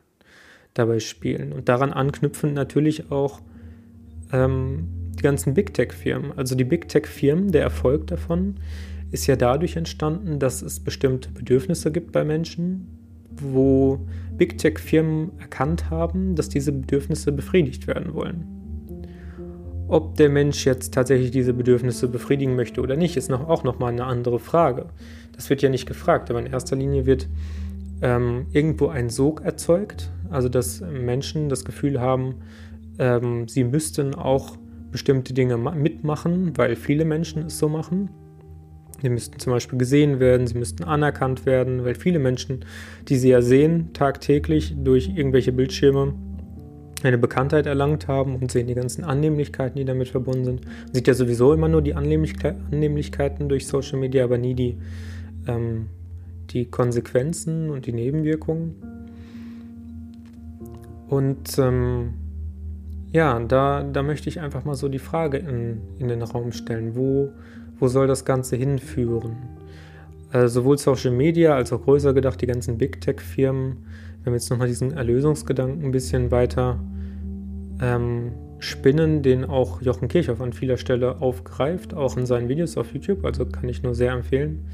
dabei 0.73 0.99
spielen. 0.99 1.53
Und 1.53 1.69
daran 1.69 1.93
anknüpfen 1.93 2.53
natürlich 2.53 3.11
auch 3.11 3.39
ähm, 4.33 4.89
die 5.17 5.23
ganzen 5.23 5.53
Big 5.53 5.73
Tech-Firmen. 5.73 6.37
Also 6.37 6.55
die 6.55 6.65
Big 6.65 6.89
Tech-Firmen, 6.89 7.51
der 7.51 7.61
Erfolg 7.61 8.07
davon 8.07 8.55
ist 9.11 9.27
ja 9.27 9.37
dadurch 9.37 9.77
entstanden, 9.77 10.39
dass 10.39 10.61
es 10.61 10.81
bestimmte 10.81 11.29
Bedürfnisse 11.29 11.91
gibt 11.91 12.11
bei 12.11 12.25
Menschen, 12.25 12.87
wo 13.31 14.05
Big 14.35 14.57
Tech-Firmen 14.57 15.31
erkannt 15.39 15.89
haben, 15.89 16.35
dass 16.35 16.49
diese 16.49 16.73
Bedürfnisse 16.73 17.31
befriedigt 17.31 17.87
werden 17.87 18.13
wollen. 18.13 18.62
Ob 19.93 20.15
der 20.15 20.29
Mensch 20.29 20.65
jetzt 20.65 20.95
tatsächlich 20.95 21.29
diese 21.29 21.53
Bedürfnisse 21.53 22.07
befriedigen 22.07 22.55
möchte 22.55 22.81
oder 22.81 22.95
nicht, 22.95 23.15
ist 23.15 23.29
noch, 23.29 23.47
auch 23.47 23.63
nochmal 23.63 23.91
eine 23.91 24.05
andere 24.05 24.39
Frage. 24.39 24.87
Das 25.35 25.51
wird 25.51 25.61
ja 25.61 25.69
nicht 25.69 25.85
gefragt, 25.85 26.31
aber 26.31 26.39
in 26.39 26.47
erster 26.47 26.75
Linie 26.75 27.05
wird 27.05 27.27
ähm, 28.01 28.47
irgendwo 28.53 28.87
ein 28.87 29.11
Sog 29.11 29.41
erzeugt, 29.41 30.09
also 30.31 30.49
dass 30.49 30.81
Menschen 30.81 31.47
das 31.47 31.63
Gefühl 31.63 32.01
haben, 32.01 32.37
ähm, 32.97 33.47
sie 33.47 33.63
müssten 33.63 34.15
auch 34.15 34.57
bestimmte 34.91 35.35
Dinge 35.35 35.57
mitmachen, 35.57 36.57
weil 36.57 36.75
viele 36.75 37.05
Menschen 37.05 37.45
es 37.45 37.59
so 37.59 37.69
machen. 37.69 38.09
Sie 39.03 39.09
müssten 39.09 39.37
zum 39.37 39.53
Beispiel 39.53 39.77
gesehen 39.77 40.19
werden, 40.19 40.47
sie 40.47 40.57
müssten 40.57 40.85
anerkannt 40.85 41.45
werden, 41.45 41.85
weil 41.85 41.93
viele 41.93 42.17
Menschen, 42.17 42.65
die 43.09 43.17
sie 43.17 43.29
ja 43.29 43.43
sehen, 43.43 43.93
tagtäglich 43.93 44.73
durch 44.75 45.11
irgendwelche 45.15 45.51
Bildschirme 45.51 46.15
eine 47.03 47.17
Bekanntheit 47.17 47.65
erlangt 47.65 48.07
haben 48.07 48.35
und 48.35 48.51
sehen 48.51 48.67
die 48.67 48.75
ganzen 48.75 49.03
Annehmlichkeiten, 49.03 49.77
die 49.77 49.85
damit 49.85 50.09
verbunden 50.09 50.45
sind. 50.45 50.65
Man 50.65 50.93
sieht 50.93 51.07
ja 51.07 51.13
sowieso 51.13 51.53
immer 51.53 51.67
nur 51.67 51.81
die 51.81 51.95
Annehmlichkeiten 51.95 53.49
durch 53.49 53.67
Social 53.67 53.99
Media, 53.99 54.23
aber 54.23 54.37
nie 54.37 54.53
die, 54.53 54.77
ähm, 55.47 55.87
die 56.51 56.65
Konsequenzen 56.65 57.69
und 57.69 57.85
die 57.85 57.93
Nebenwirkungen. 57.93 58.75
Und 61.09 61.57
ähm, 61.59 62.13
ja, 63.11 63.39
da, 63.39 63.83
da 63.83 64.01
möchte 64.01 64.29
ich 64.29 64.39
einfach 64.39 64.65
mal 64.65 64.75
so 64.75 64.89
die 64.89 64.99
Frage 64.99 65.37
in, 65.37 65.81
in 65.99 66.07
den 66.07 66.21
Raum 66.23 66.51
stellen, 66.51 66.95
wo, 66.95 67.31
wo 67.79 67.87
soll 67.87 68.07
das 68.07 68.25
Ganze 68.25 68.55
hinführen? 68.55 69.35
Äh, 70.31 70.47
sowohl 70.47 70.79
Social 70.79 71.11
Media 71.11 71.55
als 71.55 71.71
auch 71.71 71.83
größer 71.83 72.13
gedacht, 72.13 72.41
die 72.41 72.47
ganzen 72.47 72.79
Big 72.79 73.01
Tech-Firmen, 73.01 73.77
wenn 74.23 74.33
wir 74.33 74.37
jetzt 74.37 74.49
nochmal 74.49 74.67
diesen 74.67 74.93
Erlösungsgedanken 74.93 75.85
ein 75.85 75.91
bisschen 75.91 76.31
weiter 76.31 76.79
ähm, 77.81 78.33
spinnen, 78.59 79.21
den 79.21 79.45
auch 79.45 79.81
Jochen 79.81 80.07
Kirchhoff 80.07 80.41
an 80.41 80.53
vieler 80.53 80.77
Stelle 80.77 81.21
aufgreift, 81.21 81.93
auch 81.93 82.17
in 82.17 82.25
seinen 82.25 82.49
Videos 82.49 82.77
auf 82.77 82.93
YouTube, 82.93 83.25
also 83.25 83.45
kann 83.45 83.67
ich 83.67 83.83
nur 83.83 83.95
sehr 83.95 84.13
empfehlen. 84.13 84.67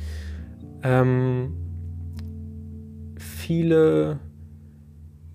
Ähm, 0.84 1.54
viele, 3.18 4.20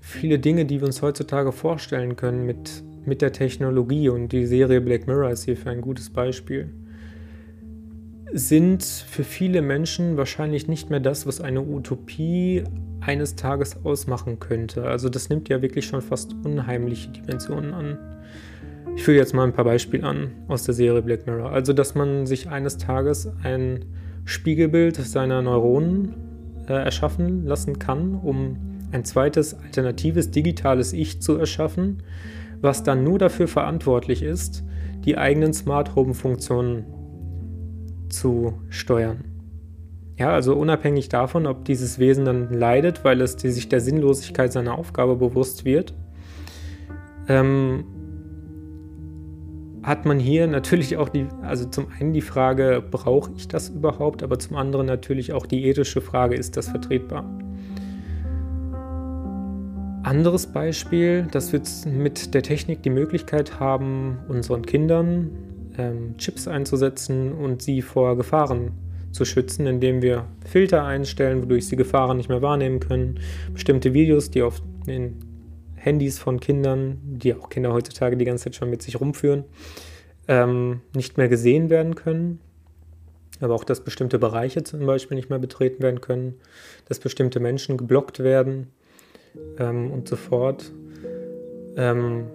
viele 0.00 0.38
Dinge, 0.38 0.64
die 0.64 0.80
wir 0.80 0.86
uns 0.86 1.02
heutzutage 1.02 1.52
vorstellen 1.52 2.16
können 2.16 2.46
mit 2.46 2.84
mit 3.06 3.22
der 3.22 3.32
Technologie 3.32 4.08
und 4.08 4.32
die 4.32 4.46
Serie 4.46 4.80
Black 4.80 5.06
Mirror 5.06 5.30
ist 5.30 5.44
hierfür 5.44 5.72
ein 5.72 5.80
gutes 5.80 6.10
Beispiel, 6.10 6.70
sind 8.32 8.82
für 8.82 9.24
viele 9.24 9.62
Menschen 9.62 10.16
wahrscheinlich 10.16 10.66
nicht 10.68 10.90
mehr 10.90 11.00
das, 11.00 11.26
was 11.26 11.40
eine 11.40 11.62
Utopie 11.62 12.64
eines 13.06 13.36
Tages 13.36 13.84
ausmachen 13.84 14.38
könnte. 14.40 14.84
Also 14.84 15.08
das 15.08 15.28
nimmt 15.28 15.48
ja 15.48 15.62
wirklich 15.62 15.86
schon 15.86 16.02
fast 16.02 16.34
unheimliche 16.44 17.10
Dimensionen 17.10 17.74
an. 17.74 17.98
Ich 18.96 19.02
führe 19.02 19.16
jetzt 19.16 19.34
mal 19.34 19.44
ein 19.44 19.52
paar 19.52 19.64
Beispiele 19.64 20.06
an 20.06 20.30
aus 20.48 20.64
der 20.64 20.74
Serie 20.74 21.02
Black 21.02 21.26
Mirror. 21.26 21.50
Also, 21.50 21.72
dass 21.72 21.94
man 21.94 22.26
sich 22.26 22.48
eines 22.48 22.78
Tages 22.78 23.28
ein 23.42 23.84
Spiegelbild 24.24 24.96
seiner 24.96 25.42
Neuronen 25.42 26.14
äh, 26.68 26.72
erschaffen 26.72 27.44
lassen 27.44 27.78
kann, 27.78 28.14
um 28.14 28.56
ein 28.92 29.04
zweites 29.04 29.54
alternatives 29.54 30.30
digitales 30.30 30.92
Ich 30.92 31.20
zu 31.20 31.36
erschaffen, 31.36 32.02
was 32.60 32.84
dann 32.84 33.02
nur 33.02 33.18
dafür 33.18 33.48
verantwortlich 33.48 34.22
ist, 34.22 34.62
die 35.04 35.18
eigenen 35.18 35.52
Smart 35.52 35.96
Home 35.96 36.14
Funktionen 36.14 36.84
zu 38.08 38.54
steuern. 38.70 39.33
Ja, 40.16 40.32
also 40.32 40.54
unabhängig 40.54 41.08
davon, 41.08 41.46
ob 41.46 41.64
dieses 41.64 41.98
Wesen 41.98 42.24
dann 42.24 42.52
leidet, 42.52 43.04
weil 43.04 43.20
es 43.20 43.32
sich 43.32 43.68
der 43.68 43.80
Sinnlosigkeit 43.80 44.52
seiner 44.52 44.78
Aufgabe 44.78 45.16
bewusst 45.16 45.64
wird, 45.64 45.92
ähm, 47.28 47.84
hat 49.82 50.06
man 50.06 50.18
hier 50.18 50.46
natürlich 50.46 50.96
auch 50.96 51.08
die, 51.08 51.26
also 51.42 51.68
zum 51.68 51.88
einen 51.98 52.12
die 52.12 52.22
Frage, 52.22 52.82
brauche 52.90 53.32
ich 53.36 53.48
das 53.48 53.68
überhaupt, 53.68 54.22
aber 54.22 54.38
zum 54.38 54.56
anderen 54.56 54.86
natürlich 54.86 55.32
auch 55.32 55.46
die 55.46 55.66
ethische 55.66 56.00
Frage, 56.00 56.36
ist 56.36 56.56
das 56.56 56.68
vertretbar? 56.68 57.24
Anderes 60.04 60.46
Beispiel, 60.46 61.26
dass 61.30 61.52
wir 61.52 61.60
mit 61.90 62.34
der 62.34 62.42
Technik 62.42 62.82
die 62.82 62.90
Möglichkeit 62.90 63.58
haben, 63.58 64.18
unseren 64.28 64.64
Kindern 64.64 65.30
ähm, 65.76 66.16
Chips 66.18 66.46
einzusetzen 66.46 67.32
und 67.32 67.62
sie 67.62 67.82
vor 67.82 68.16
Gefahren 68.16 68.72
zu 69.14 69.24
schützen, 69.24 69.66
indem 69.66 70.02
wir 70.02 70.26
Filter 70.44 70.84
einstellen, 70.84 71.40
wodurch 71.40 71.68
sie 71.68 71.76
Gefahren 71.76 72.16
nicht 72.16 72.28
mehr 72.28 72.42
wahrnehmen 72.42 72.80
können. 72.80 73.20
Bestimmte 73.52 73.94
Videos, 73.94 74.30
die 74.30 74.42
auf 74.42 74.60
den 74.86 75.20
Handys 75.76 76.18
von 76.18 76.40
Kindern, 76.40 76.98
die 77.04 77.32
auch 77.32 77.48
Kinder 77.48 77.72
heutzutage 77.72 78.16
die 78.16 78.24
ganze 78.24 78.44
Zeit 78.44 78.56
schon 78.56 78.70
mit 78.70 78.82
sich 78.82 79.00
rumführen, 79.00 79.44
ähm, 80.26 80.80
nicht 80.94 81.16
mehr 81.16 81.28
gesehen 81.28 81.70
werden 81.70 81.94
können. 81.94 82.40
Aber 83.40 83.54
auch, 83.54 83.64
dass 83.64 83.84
bestimmte 83.84 84.18
Bereiche 84.18 84.64
zum 84.64 84.84
Beispiel 84.84 85.16
nicht 85.16 85.30
mehr 85.30 85.38
betreten 85.38 85.82
werden 85.82 86.00
können, 86.00 86.34
dass 86.88 86.98
bestimmte 86.98 87.38
Menschen 87.38 87.76
geblockt 87.76 88.18
werden 88.18 88.68
ähm, 89.58 89.92
und 89.92 90.08
so 90.08 90.16
fort. 90.16 90.72
Ähm, 91.76 92.26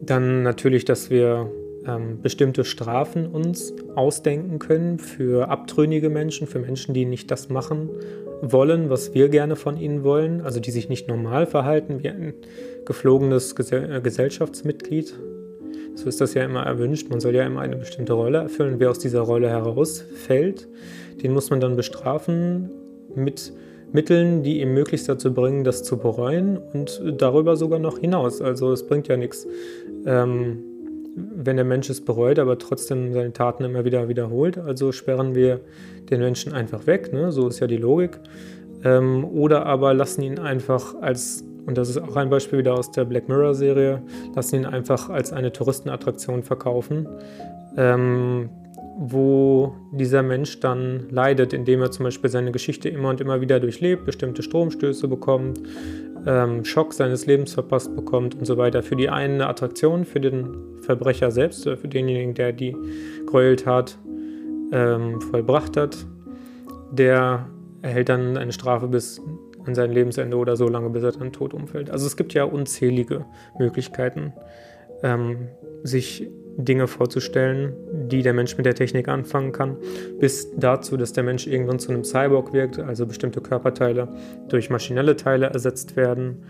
dann 0.00 0.42
natürlich, 0.42 0.84
dass 0.84 1.10
wir 1.10 1.50
ähm, 1.86 2.20
bestimmte 2.22 2.64
Strafen 2.64 3.26
uns 3.26 3.74
ausdenken 3.94 4.58
können 4.58 4.98
für 4.98 5.48
abtrünnige 5.48 6.10
Menschen, 6.10 6.46
für 6.46 6.58
Menschen, 6.58 6.94
die 6.94 7.04
nicht 7.04 7.30
das 7.30 7.48
machen 7.48 7.90
wollen, 8.42 8.90
was 8.90 9.14
wir 9.14 9.28
gerne 9.28 9.56
von 9.56 9.76
ihnen 9.76 10.04
wollen, 10.04 10.40
also 10.40 10.60
die 10.60 10.70
sich 10.70 10.88
nicht 10.88 11.08
normal 11.08 11.46
verhalten 11.46 12.02
wie 12.02 12.08
ein 12.08 12.34
geflogenes 12.84 13.54
Gesell 13.54 13.92
äh, 13.92 14.00
Gesellschaftsmitglied. 14.00 15.14
So 15.94 16.08
ist 16.08 16.20
das 16.20 16.34
ja 16.34 16.44
immer 16.44 16.64
erwünscht. 16.64 17.08
Man 17.08 17.20
soll 17.20 17.34
ja 17.34 17.46
immer 17.46 17.60
eine 17.60 17.76
bestimmte 17.76 18.14
Rolle 18.14 18.38
erfüllen. 18.38 18.76
Wer 18.78 18.90
aus 18.90 18.98
dieser 18.98 19.20
Rolle 19.20 19.48
herausfällt, 19.48 20.68
den 21.22 21.32
muss 21.32 21.50
man 21.50 21.60
dann 21.60 21.76
bestrafen 21.76 22.70
mit 23.14 23.52
Mitteln, 23.92 24.42
die 24.42 24.60
ihm 24.60 24.74
möglichst 24.74 25.08
dazu 25.08 25.32
bringen, 25.32 25.62
das 25.62 25.84
zu 25.84 25.98
bereuen 25.98 26.58
und 26.58 27.00
darüber 27.16 27.56
sogar 27.56 27.78
noch 27.78 27.98
hinaus. 27.98 28.42
Also 28.42 28.72
es 28.72 28.84
bringt 28.84 29.06
ja 29.06 29.16
nichts, 29.16 29.46
ähm, 30.04 30.64
wenn 31.16 31.56
der 31.56 31.64
Mensch 31.64 31.88
es 31.90 32.04
bereut, 32.04 32.38
aber 32.38 32.58
trotzdem 32.58 33.12
seine 33.12 33.32
Taten 33.32 33.64
immer 33.64 33.84
wieder 33.84 34.08
wiederholt. 34.08 34.58
Also 34.58 34.92
sperren 34.92 35.34
wir 35.34 35.60
den 36.10 36.20
Menschen 36.20 36.52
einfach 36.52 36.86
weg, 36.86 37.12
ne? 37.12 37.32
so 37.32 37.48
ist 37.48 37.60
ja 37.60 37.66
die 37.66 37.76
Logik. 37.76 38.18
Ähm, 38.82 39.24
oder 39.24 39.66
aber 39.66 39.94
lassen 39.94 40.22
ihn 40.22 40.38
einfach 40.38 40.94
als, 41.00 41.44
und 41.66 41.78
das 41.78 41.88
ist 41.88 41.98
auch 41.98 42.16
ein 42.16 42.30
Beispiel 42.30 42.58
wieder 42.58 42.74
aus 42.74 42.90
der 42.90 43.04
Black 43.04 43.28
Mirror-Serie, 43.28 44.02
lassen 44.34 44.56
ihn 44.56 44.66
einfach 44.66 45.08
als 45.08 45.32
eine 45.32 45.52
Touristenattraktion 45.52 46.42
verkaufen. 46.42 47.08
Ähm, 47.76 48.50
wo 48.96 49.74
dieser 49.92 50.22
Mensch 50.22 50.60
dann 50.60 51.08
leidet, 51.10 51.52
indem 51.52 51.82
er 51.82 51.90
zum 51.90 52.04
Beispiel 52.04 52.30
seine 52.30 52.52
Geschichte 52.52 52.88
immer 52.88 53.08
und 53.08 53.20
immer 53.20 53.40
wieder 53.40 53.58
durchlebt, 53.58 54.04
bestimmte 54.04 54.42
Stromstöße 54.42 55.08
bekommt, 55.08 55.58
ähm, 56.26 56.64
Schock 56.64 56.92
seines 56.92 57.26
Lebens 57.26 57.54
verpasst 57.54 57.94
bekommt 57.94 58.34
und 58.34 58.44
so 58.44 58.56
weiter. 58.56 58.82
Für 58.82 58.96
die 58.96 59.08
einen 59.08 59.34
eine 59.34 59.48
Attraktion, 59.48 60.04
für 60.04 60.20
den 60.20 60.80
Verbrecher 60.80 61.30
selbst, 61.30 61.64
für 61.64 61.88
denjenigen, 61.88 62.34
der 62.34 62.52
die 62.52 62.76
Gräueltat 63.26 63.98
ähm, 64.72 65.20
vollbracht 65.20 65.76
hat, 65.76 66.06
der 66.90 67.46
erhält 67.82 68.08
dann 68.08 68.36
eine 68.36 68.52
Strafe 68.52 68.88
bis 68.88 69.20
an 69.66 69.74
sein 69.74 69.92
Lebensende 69.92 70.36
oder 70.36 70.56
so 70.56 70.68
lange, 70.68 70.90
bis 70.90 71.02
er 71.02 71.12
dann 71.12 71.32
tot 71.32 71.54
umfällt. 71.54 71.90
Also 71.90 72.06
es 72.06 72.16
gibt 72.16 72.34
ja 72.34 72.44
unzählige 72.44 73.24
Möglichkeiten, 73.58 74.32
ähm, 75.02 75.48
sich 75.82 76.28
Dinge 76.56 76.86
vorzustellen, 76.86 77.74
die 78.08 78.22
der 78.22 78.32
Mensch 78.32 78.56
mit 78.56 78.66
der 78.66 78.74
Technik 78.74 79.08
anfangen 79.08 79.52
kann, 79.52 79.76
bis 80.18 80.50
dazu, 80.56 80.96
dass 80.96 81.12
der 81.12 81.24
Mensch 81.24 81.46
irgendwann 81.46 81.78
zu 81.78 81.90
einem 81.90 82.04
Cyborg 82.04 82.52
wirkt, 82.52 82.78
also 82.78 83.06
bestimmte 83.06 83.40
Körperteile 83.40 84.08
durch 84.48 84.70
maschinelle 84.70 85.16
Teile 85.16 85.46
ersetzt 85.46 85.96
werden. 85.96 86.42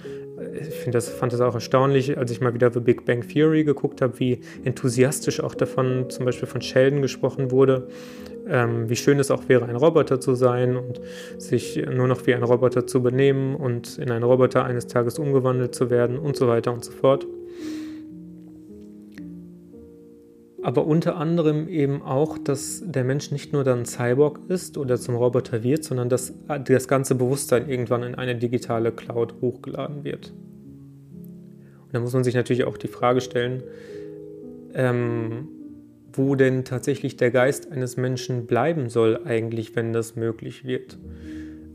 Ich 0.60 0.90
das, 0.90 1.08
fand 1.08 1.32
das 1.32 1.40
auch 1.40 1.54
erstaunlich, 1.54 2.18
als 2.18 2.30
ich 2.30 2.40
mal 2.40 2.54
wieder 2.54 2.70
The 2.70 2.80
Big 2.80 3.04
Bang 3.04 3.26
Theory 3.26 3.64
geguckt 3.64 4.02
habe, 4.02 4.18
wie 4.18 4.40
enthusiastisch 4.64 5.40
auch 5.40 5.54
davon 5.54 6.10
zum 6.10 6.24
Beispiel 6.24 6.48
von 6.48 6.60
Sheldon 6.60 7.02
gesprochen 7.02 7.50
wurde, 7.50 7.88
ähm, 8.48 8.88
wie 8.88 8.96
schön 8.96 9.18
es 9.20 9.30
auch 9.30 9.48
wäre, 9.48 9.66
ein 9.66 9.76
Roboter 9.76 10.20
zu 10.20 10.34
sein 10.34 10.76
und 10.76 11.00
sich 11.38 11.76
nur 11.76 12.08
noch 12.08 12.26
wie 12.26 12.34
ein 12.34 12.42
Roboter 12.42 12.86
zu 12.86 13.02
benehmen 13.02 13.54
und 13.54 13.98
in 13.98 14.10
einen 14.10 14.24
Roboter 14.24 14.64
eines 14.64 14.86
Tages 14.86 15.18
umgewandelt 15.18 15.74
zu 15.74 15.88
werden 15.88 16.18
und 16.18 16.36
so 16.36 16.48
weiter 16.48 16.72
und 16.72 16.84
so 16.84 16.92
fort. 16.92 17.26
Aber 20.64 20.86
unter 20.86 21.16
anderem 21.16 21.68
eben 21.68 22.00
auch, 22.00 22.38
dass 22.38 22.82
der 22.86 23.04
Mensch 23.04 23.30
nicht 23.30 23.52
nur 23.52 23.64
dann 23.64 23.84
Cyborg 23.84 24.40
ist 24.48 24.78
oder 24.78 24.96
zum 24.96 25.14
Roboter 25.14 25.62
wird, 25.62 25.84
sondern 25.84 26.08
dass 26.08 26.32
das 26.64 26.88
ganze 26.88 27.14
Bewusstsein 27.14 27.68
irgendwann 27.68 28.02
in 28.02 28.14
eine 28.14 28.34
digitale 28.34 28.90
Cloud 28.90 29.34
hochgeladen 29.42 30.04
wird. 30.04 30.30
Und 30.30 31.92
da 31.92 32.00
muss 32.00 32.14
man 32.14 32.24
sich 32.24 32.34
natürlich 32.34 32.64
auch 32.64 32.78
die 32.78 32.88
Frage 32.88 33.20
stellen, 33.20 33.62
ähm, 34.72 35.48
wo 36.14 36.34
denn 36.34 36.64
tatsächlich 36.64 37.18
der 37.18 37.30
Geist 37.30 37.70
eines 37.70 37.98
Menschen 37.98 38.46
bleiben 38.46 38.88
soll 38.88 39.20
eigentlich, 39.22 39.76
wenn 39.76 39.92
das 39.92 40.16
möglich 40.16 40.64
wird. 40.64 40.96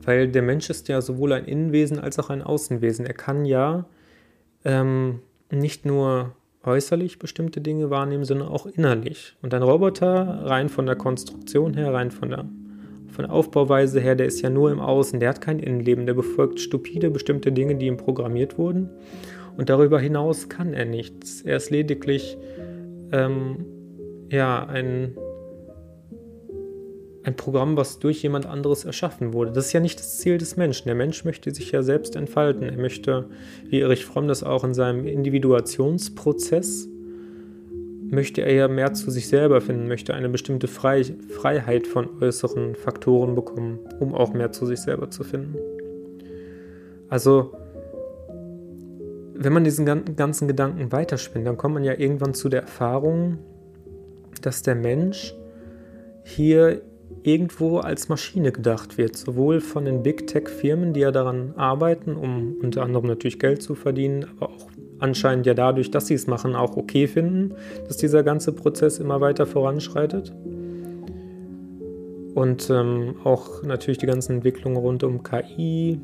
Weil 0.04 0.30
der 0.30 0.42
Mensch 0.42 0.68
ist 0.72 0.88
ja 0.88 1.00
sowohl 1.04 1.34
ein 1.34 1.46
Innenwesen 1.46 2.00
als 2.00 2.18
auch 2.18 2.32
ein 2.32 2.42
Außenwesen. 2.42 3.06
Er 3.06 3.14
kann 3.14 3.46
ja 3.46 3.86
ähm, 4.66 5.20
nicht 5.52 5.86
nur 5.86 6.34
äußerlich 6.64 7.20
bestimmte 7.20 7.62
Dinge 7.62 7.90
wahrnehmen, 7.90 8.26
sondern 8.26 8.50
auch 8.50 8.66
innerlich. 8.66 9.36
Und 9.42 9.54
ein 9.54 9.64
Roboter, 9.64 10.42
rein 10.44 10.70
von 10.70 10.86
der 10.86 10.96
Konstruktion 10.96 11.74
her, 11.74 11.94
rein 11.94 12.12
von 12.12 12.30
der, 12.30 12.46
von 13.08 13.26
der 13.26 13.34
Aufbauweise 13.34 14.00
her, 14.00 14.16
der 14.16 14.28
ist 14.28 14.42
ja 14.42 14.50
nur 14.50 14.72
im 14.72 14.80
Außen, 14.80 15.20
der 15.20 15.30
hat 15.30 15.42
kein 15.42 15.60
Innenleben, 15.60 16.06
der 16.06 16.14
befolgt 16.14 16.60
stupide 16.60 17.10
bestimmte 17.10 17.52
Dinge, 17.52 17.76
die 17.76 17.88
ihm 17.88 17.98
programmiert 17.98 18.58
wurden. 18.58 18.90
Und 19.58 19.70
darüber 19.70 20.00
hinaus 20.00 20.50
kann 20.50 20.74
er 20.74 20.86
nichts. 20.86 21.42
Er 21.42 21.58
ist 21.58 21.70
lediglich 21.70 22.38
ähm, 23.12 23.66
ja, 24.30 24.66
ein 24.66 25.16
ein 27.24 27.36
Programm, 27.36 27.76
was 27.76 28.00
durch 28.00 28.24
jemand 28.24 28.46
anderes 28.46 28.86
erschaffen 28.86 29.34
wurde. 29.34 29.52
Das 29.52 29.68
ist 29.68 29.74
ja 29.74 29.80
nicht 29.80 30.00
das 30.00 30.18
Ziel 30.20 30.38
des 30.38 30.56
Menschen. 30.56 30.86
Der 30.86 30.96
Mensch 30.96 31.26
möchte 31.26 31.54
sich 31.54 31.72
ja 31.72 31.84
selbst 31.84 32.16
entfalten. 32.16 32.64
Er 32.64 32.78
möchte, 32.78 33.26
wie 33.66 33.82
Erich 33.82 34.06
Fromm 34.06 34.28
das 34.28 34.44
auch 34.44 34.64
in 34.64 34.74
seinem 34.74 35.06
Individuationsprozess, 35.06 36.88
möchte 38.12 38.42
er 38.42 38.54
ja 38.54 38.68
mehr 38.68 38.94
zu 38.94 39.12
sich 39.12 39.28
selber 39.28 39.62
finden, 39.62 39.88
möchte 39.88 40.14
eine 40.14 40.30
bestimmte 40.30 40.68
Frei 40.68 41.04
Freiheit 41.04 41.86
von 41.86 42.10
äußeren 42.22 42.76
Faktoren 42.76 43.36
bekommen, 43.36 43.80
um 44.00 44.16
auch 44.16 44.34
mehr 44.34 44.52
zu 44.52 44.66
sich 44.66 44.80
selber 44.80 45.12
zu 45.12 45.24
finden. 45.24 45.56
Also, 47.10 47.54
wenn 49.36 49.54
man 49.54 49.64
diesen 49.64 49.86
ganzen 50.16 50.48
Gedanken 50.48 50.92
weiterspinnt, 50.92 51.46
dann 51.46 51.58
kommt 51.58 51.76
man 51.76 51.84
ja 51.84 51.94
irgendwann 51.98 52.34
zu 52.34 52.50
der 52.50 52.62
Erfahrung, 52.62 53.38
dass 54.42 54.64
der 54.64 54.76
Mensch 54.76 55.36
hier 56.24 56.82
irgendwo 57.34 57.78
als 57.80 58.10
Maschine 58.10 58.52
gedacht 58.52 58.98
wird, 58.98 59.16
sowohl 59.16 59.62
von 59.62 59.86
den 59.86 60.04
Big 60.04 60.28
Tech-Firmen, 60.28 60.94
die 60.94 61.02
ja 61.02 61.12
daran 61.12 61.54
arbeiten, 61.56 62.16
um 62.16 62.56
unter 62.62 62.84
anderem 62.84 63.08
natürlich 63.08 63.40
Geld 63.40 63.62
zu 63.62 63.76
verdienen, 63.76 64.26
aber 64.38 64.50
auch 64.50 64.70
anscheinend 65.00 65.46
ja 65.46 65.54
dadurch, 65.54 65.92
dass 65.92 66.08
sie 66.08 66.14
es 66.14 66.28
machen, 66.28 66.56
auch 66.56 66.76
okay 66.78 67.08
finden, 67.08 67.54
dass 67.88 67.98
dieser 67.98 68.24
ganze 68.24 68.52
Prozess 68.52 69.00
immer 69.00 69.22
weiter 69.22 69.46
voranschreitet. 69.46 70.34
Und 72.36 72.70
ähm, 72.70 73.16
auch 73.24 73.64
natürlich 73.64 73.98
die 73.98 74.06
ganzen 74.06 74.38
Entwicklungen 74.38 74.78
rund 74.78 75.04
um 75.04 75.24
KI 75.24 76.00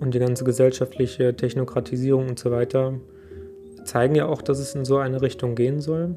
und 0.00 0.14
die 0.14 0.18
ganze 0.18 0.44
gesellschaftliche 0.44 1.34
Technokratisierung 1.34 2.28
und 2.28 2.38
so 2.38 2.50
weiter 2.50 2.94
zeigen 3.84 4.14
ja 4.14 4.26
auch, 4.26 4.42
dass 4.42 4.58
es 4.58 4.74
in 4.74 4.84
so 4.84 4.96
eine 4.96 5.20
Richtung 5.22 5.54
gehen 5.54 5.80
soll. 5.80 6.16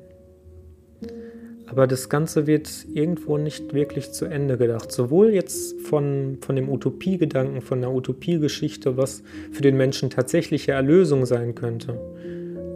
Aber 1.68 1.86
das 1.86 2.08
Ganze 2.08 2.48
wird 2.48 2.70
irgendwo 2.94 3.38
nicht 3.38 3.74
wirklich 3.74 4.12
zu 4.12 4.26
Ende 4.26 4.58
gedacht. 4.58 4.92
Sowohl 4.92 5.34
jetzt 5.34 5.80
von, 5.82 6.38
von 6.42 6.56
dem 6.56 6.70
Utopiegedanken, 6.70 7.62
von 7.62 7.82
der 7.82 7.92
Utopiegeschichte, 7.92 8.96
was 8.96 9.22
für 9.52 9.62
den 9.62 9.76
Menschen 9.76 10.10
tatsächliche 10.10 10.72
Erlösung 10.72 11.26
sein 11.26 11.56
könnte. 11.56 12.00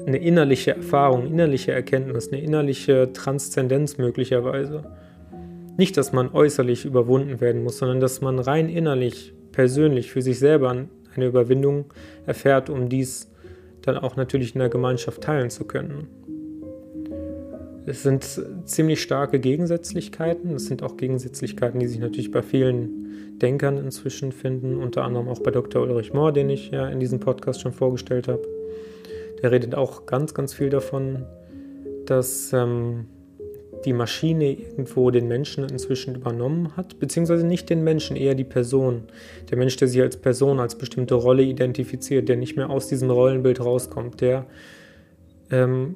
Eine 0.05 0.17
innerliche 0.17 0.75
Erfahrung, 0.75 1.27
innerliche 1.27 1.71
Erkenntnis, 1.71 2.31
eine 2.31 2.41
innerliche 2.41 3.13
Transzendenz 3.13 3.97
möglicherweise. 3.97 4.83
Nicht, 5.77 5.95
dass 5.95 6.11
man 6.11 6.33
äußerlich 6.33 6.83
überwunden 6.83 7.39
werden 7.39 7.63
muss, 7.63 7.77
sondern 7.77 8.01
dass 8.01 8.19
man 8.19 8.39
rein 8.39 8.67
innerlich, 8.67 9.33
persönlich 9.53 10.11
für 10.11 10.21
sich 10.21 10.37
selber 10.37 10.87
eine 11.15 11.25
Überwindung 11.25 11.85
erfährt, 12.25 12.69
um 12.69 12.89
dies 12.89 13.29
dann 13.81 13.97
auch 13.97 14.15
natürlich 14.15 14.53
in 14.53 14.59
der 14.59 14.69
Gemeinschaft 14.69 15.21
teilen 15.21 15.49
zu 15.49 15.65
können. 15.65 16.07
Es 17.85 18.03
sind 18.03 18.41
ziemlich 18.65 19.01
starke 19.01 19.39
Gegensätzlichkeiten. 19.39 20.55
Es 20.55 20.65
sind 20.65 20.83
auch 20.83 20.97
Gegensätzlichkeiten, 20.97 21.79
die 21.79 21.87
sich 21.87 21.99
natürlich 21.99 22.31
bei 22.31 22.41
vielen 22.41 23.37
Denkern 23.39 23.77
inzwischen 23.77 24.31
finden, 24.31 24.77
unter 24.77 25.03
anderem 25.03 25.27
auch 25.27 25.39
bei 25.39 25.51
Dr. 25.51 25.81
Ulrich 25.81 26.13
Mohr, 26.13 26.31
den 26.31 26.49
ich 26.49 26.69
ja 26.69 26.87
in 26.87 26.99
diesem 26.99 27.19
Podcast 27.19 27.61
schon 27.61 27.73
vorgestellt 27.73 28.27
habe. 28.27 28.47
Der 29.41 29.51
redet 29.51 29.73
auch 29.73 30.05
ganz, 30.05 30.33
ganz 30.35 30.53
viel 30.53 30.69
davon, 30.69 31.25
dass 32.05 32.53
ähm, 32.53 33.05
die 33.85 33.93
Maschine 33.93 34.53
irgendwo 34.53 35.09
den 35.09 35.27
Menschen 35.27 35.63
inzwischen 35.67 36.15
übernommen 36.15 36.75
hat, 36.77 36.99
beziehungsweise 36.99 37.45
nicht 37.45 37.69
den 37.69 37.83
Menschen, 37.83 38.15
eher 38.15 38.35
die 38.35 38.43
Person. 38.43 39.03
Der 39.49 39.57
Mensch, 39.57 39.75
der 39.77 39.87
sich 39.87 40.01
als 40.01 40.17
Person, 40.17 40.59
als 40.59 40.77
bestimmte 40.77 41.15
Rolle 41.15 41.41
identifiziert, 41.43 42.29
der 42.29 42.37
nicht 42.37 42.55
mehr 42.55 42.69
aus 42.69 42.87
diesem 42.87 43.09
Rollenbild 43.09 43.59
rauskommt, 43.59 44.21
der 44.21 44.45
ähm, 45.49 45.95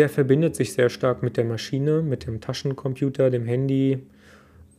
der 0.00 0.08
verbindet 0.08 0.56
sich 0.56 0.72
sehr 0.72 0.88
stark 0.88 1.22
mit 1.22 1.36
der 1.36 1.44
Maschine, 1.44 2.00
mit 2.00 2.26
dem 2.26 2.40
Taschencomputer, 2.40 3.28
dem 3.28 3.44
Handy, 3.44 3.98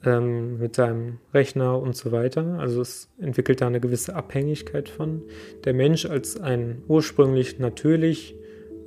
ähm, 0.03 0.57
mit 0.57 0.75
seinem 0.75 1.19
Rechner 1.31 1.79
und 1.79 1.95
so 1.95 2.11
weiter. 2.11 2.57
Also 2.59 2.81
es 2.81 3.07
entwickelt 3.19 3.61
da 3.61 3.67
eine 3.67 3.79
gewisse 3.79 4.15
Abhängigkeit 4.15 4.89
von. 4.89 5.21
Der 5.63 5.75
Mensch 5.75 6.07
als 6.07 6.39
ein 6.39 6.81
ursprünglich 6.87 7.59
natürlich 7.59 8.35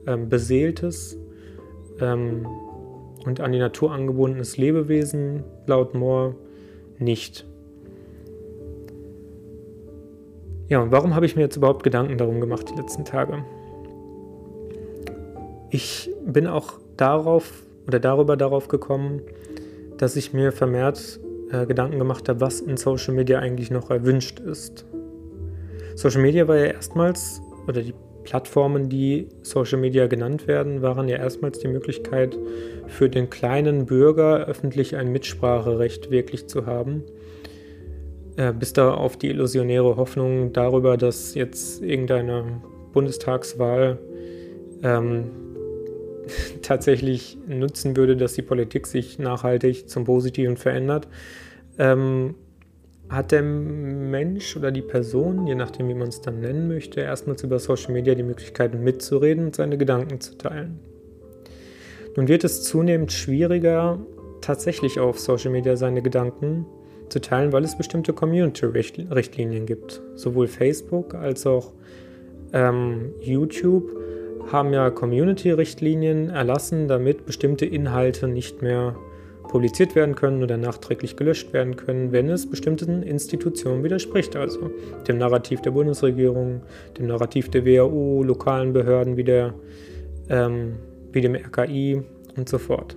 ähm, 0.09 0.29
beseeltes 0.29 1.17
ähm, 2.01 2.49
und 3.25 3.39
an 3.39 3.53
die 3.53 3.61
Natur 3.61 3.93
angebundenes 3.93 4.57
Lebewesen, 4.57 5.45
laut 5.69 5.95
Moore, 5.95 6.35
nicht. 6.99 7.47
Ja, 10.69 10.81
und 10.81 10.91
warum 10.91 11.15
habe 11.15 11.27
ich 11.27 11.37
mir 11.37 11.43
jetzt 11.43 11.57
überhaupt 11.57 11.85
Gedanken 11.85 12.19
darum 12.19 12.41
gemacht 12.41 12.71
die 12.75 12.81
letzten 12.81 13.05
Tage? 13.05 13.45
Ich 15.75 16.09
bin 16.25 16.47
auch 16.47 16.75
darauf 16.97 17.65
oder 17.89 17.99
darüber 17.99 18.37
darauf 18.37 18.69
gekommen, 18.69 19.23
dass 19.99 20.15
ich 20.15 20.33
mir 20.33 20.53
vermehrt 20.53 21.19
äh, 21.51 21.67
Gedanken 21.67 21.99
gemacht 21.99 22.29
habe, 22.29 22.41
was 22.41 22.61
in 22.61 22.77
Social 22.77 23.13
Media 23.13 23.41
eigentlich 23.41 23.73
noch 23.73 23.91
erwünscht 23.91 24.39
ist. 24.39 24.87
Social 25.97 26.23
Media 26.23 26.47
war 26.47 26.59
ja 26.59 26.67
erstmals, 26.67 27.43
oder 27.67 27.83
die 27.83 27.93
Plattformen, 28.23 28.89
die 28.89 29.29
Social 29.43 29.81
Media 29.81 30.07
genannt 30.07 30.47
werden, 30.47 30.81
waren 30.81 31.09
ja 31.09 31.17
erstmals 31.17 31.59
die 31.59 31.67
Möglichkeit 31.67 32.39
für 32.87 33.11
den 33.11 33.29
kleinen 33.29 33.85
Bürger 33.85 34.47
öffentlich 34.47 34.95
ein 34.95 35.11
Mitspracherecht 35.11 36.09
wirklich 36.09 36.47
zu 36.47 36.67
haben. 36.67 37.03
Äh, 38.37 38.53
bis 38.53 38.75
da 38.75 38.95
auf 38.95 39.17
die 39.17 39.29
illusionäre 39.29 39.97
Hoffnung 39.97 40.53
darüber, 40.53 40.97
dass 40.97 41.35
jetzt 41.35 41.83
irgendeine 41.83 42.63
Bundestagswahl 42.93 43.99
ähm, 44.85 45.44
tatsächlich 46.63 47.39
nutzen 47.47 47.97
würde, 47.97 48.17
dass 48.17 48.35
die 48.35 48.43
Politik 48.43 48.87
sich 48.87 49.19
nachhaltig 49.19 49.89
zum 49.89 50.05
Positiven 50.05 50.57
verändert, 50.57 51.09
ähm, 51.79 52.35
hat 53.09 53.33
der 53.33 53.43
Mensch 53.43 54.57
oder 54.57 54.71
die 54.71 54.83
Person, 54.83 55.47
je 55.47 55.55
nachdem 55.55 55.89
wie 55.89 55.95
man 55.95 56.09
es 56.09 56.21
dann 56.21 56.41
nennen 56.41 56.69
möchte, 56.69 57.01
erstmals 57.01 57.43
über 57.43 57.59
Social 57.59 57.93
Media 57.93 58.15
die 58.15 58.23
Möglichkeit 58.23 58.75
mitzureden 58.75 59.47
und 59.47 59.57
seine 59.57 59.77
Gedanken 59.77 60.21
zu 60.21 60.37
teilen. 60.39 60.79
Nun 62.17 62.29
wird 62.29 62.45
es 62.45 62.63
zunehmend 62.63 63.13
schwieriger, 63.13 63.99
tatsächlich 64.41 65.01
auf 65.01 65.19
Social 65.19 65.51
Media 65.51 65.77
seine 65.77 66.01
Gedanken 66.01 66.67
zu 67.09 67.21
teilen, 67.21 67.53
weil 67.53 67.65
es 67.65 67.77
bestimmte 67.77 68.13
Community-Richtlinien 68.13 69.67
gibt. 69.67 70.03
Sowohl 70.15 70.47
Facebook 70.47 71.15
als 71.15 71.47
auch 71.47 71.73
ähm, 72.53 73.13
YouTube 73.21 73.97
haben 74.51 74.73
ja 74.73 74.91
Community-Richtlinien 74.91 76.31
erlassen, 76.31 76.89
damit 76.89 77.27
bestimmte 77.27 77.67
Inhalte 77.67 78.29
nicht 78.29 78.63
mehr 78.63 78.97
publiziert 79.49 79.95
werden 79.95 80.15
können 80.15 80.43
oder 80.43 80.57
nachträglich 80.57 81.17
gelöscht 81.17 81.53
werden 81.53 81.77
können, 81.77 82.13
wenn 82.13 82.29
es 82.29 82.49
bestimmten 82.49 83.03
Institutionen 83.03 83.85
widerspricht, 83.85 84.37
also 84.37 84.71
dem 85.07 85.19
Narrativ 85.19 85.61
der 85.61 85.71
Bundesregierung, 85.71 86.63
dem 86.99 87.07
Narrativ 87.07 87.51
der 87.51 87.65
WHO, 87.65 88.23
lokalen 88.25 88.73
Behörden 88.73 89.17
wie, 89.17 89.25
der, 89.25 89.55
ähm, 90.29 90.77
wie 91.13 91.21
dem 91.21 91.35
RKI 91.35 92.03
und 92.37 92.49
so 92.49 92.59
fort. 92.59 92.97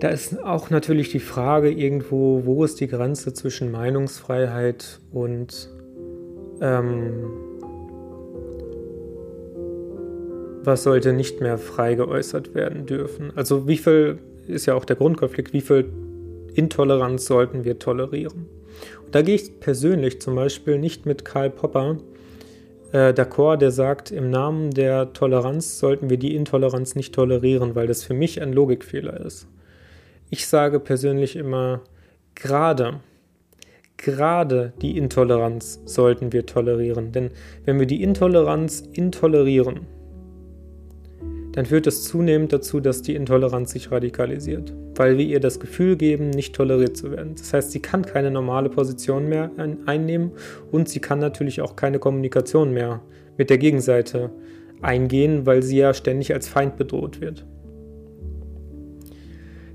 Da 0.00 0.08
ist 0.08 0.42
auch 0.42 0.70
natürlich 0.70 1.10
die 1.10 1.20
Frage 1.20 1.70
irgendwo, 1.70 2.42
wo 2.44 2.64
ist 2.64 2.80
die 2.80 2.86
Grenze 2.86 3.34
zwischen 3.34 3.70
Meinungsfreiheit 3.70 5.00
und 5.12 5.68
ähm, 6.60 7.49
was 10.62 10.82
sollte 10.82 11.12
nicht 11.12 11.40
mehr 11.40 11.58
frei 11.58 11.94
geäußert 11.94 12.54
werden 12.54 12.86
dürfen. 12.86 13.32
Also 13.36 13.66
wie 13.66 13.78
viel 13.78 14.18
ist 14.46 14.66
ja 14.66 14.74
auch 14.74 14.84
der 14.84 14.96
Grundkonflikt, 14.96 15.52
wie 15.52 15.60
viel 15.60 15.90
Intoleranz 16.54 17.26
sollten 17.26 17.64
wir 17.64 17.78
tolerieren. 17.78 18.46
Und 19.04 19.14
da 19.14 19.22
gehe 19.22 19.34
ich 19.34 19.60
persönlich 19.60 20.20
zum 20.20 20.34
Beispiel 20.34 20.78
nicht 20.78 21.06
mit 21.06 21.24
Karl 21.24 21.50
Popper 21.50 21.98
äh, 22.92 23.12
d'accord, 23.12 23.58
der 23.58 23.70
sagt, 23.70 24.10
im 24.10 24.30
Namen 24.30 24.70
der 24.70 25.12
Toleranz 25.12 25.78
sollten 25.78 26.10
wir 26.10 26.16
die 26.16 26.34
Intoleranz 26.34 26.94
nicht 26.94 27.14
tolerieren, 27.14 27.74
weil 27.74 27.86
das 27.86 28.02
für 28.02 28.14
mich 28.14 28.42
ein 28.42 28.52
Logikfehler 28.52 29.24
ist. 29.24 29.46
Ich 30.30 30.46
sage 30.46 30.80
persönlich 30.80 31.36
immer, 31.36 31.82
gerade 32.34 33.00
gerade 34.00 34.72
die 34.80 34.96
Intoleranz 34.96 35.80
sollten 35.84 36.32
wir 36.32 36.46
tolerieren. 36.46 37.12
Denn 37.12 37.30
wenn 37.64 37.78
wir 37.78 37.86
die 37.86 38.02
Intoleranz 38.02 38.82
intolerieren, 38.92 39.80
dann 41.60 41.66
führt 41.66 41.86
es 41.86 42.04
zunehmend 42.04 42.54
dazu, 42.54 42.80
dass 42.80 43.02
die 43.02 43.14
Intoleranz 43.14 43.72
sich 43.72 43.92
radikalisiert, 43.92 44.72
weil 44.94 45.18
wir 45.18 45.26
ihr 45.26 45.40
das 45.40 45.60
Gefühl 45.60 45.94
geben, 45.94 46.30
nicht 46.30 46.54
toleriert 46.54 46.96
zu 46.96 47.10
werden. 47.10 47.34
Das 47.36 47.52
heißt, 47.52 47.70
sie 47.70 47.80
kann 47.80 48.06
keine 48.06 48.30
normale 48.30 48.70
Position 48.70 49.28
mehr 49.28 49.50
einnehmen 49.84 50.32
und 50.72 50.88
sie 50.88 51.00
kann 51.00 51.18
natürlich 51.18 51.60
auch 51.60 51.76
keine 51.76 51.98
Kommunikation 51.98 52.72
mehr 52.72 53.02
mit 53.36 53.50
der 53.50 53.58
Gegenseite 53.58 54.30
eingehen, 54.80 55.44
weil 55.44 55.62
sie 55.62 55.76
ja 55.76 55.92
ständig 55.92 56.32
als 56.32 56.48
Feind 56.48 56.78
bedroht 56.78 57.20
wird. 57.20 57.44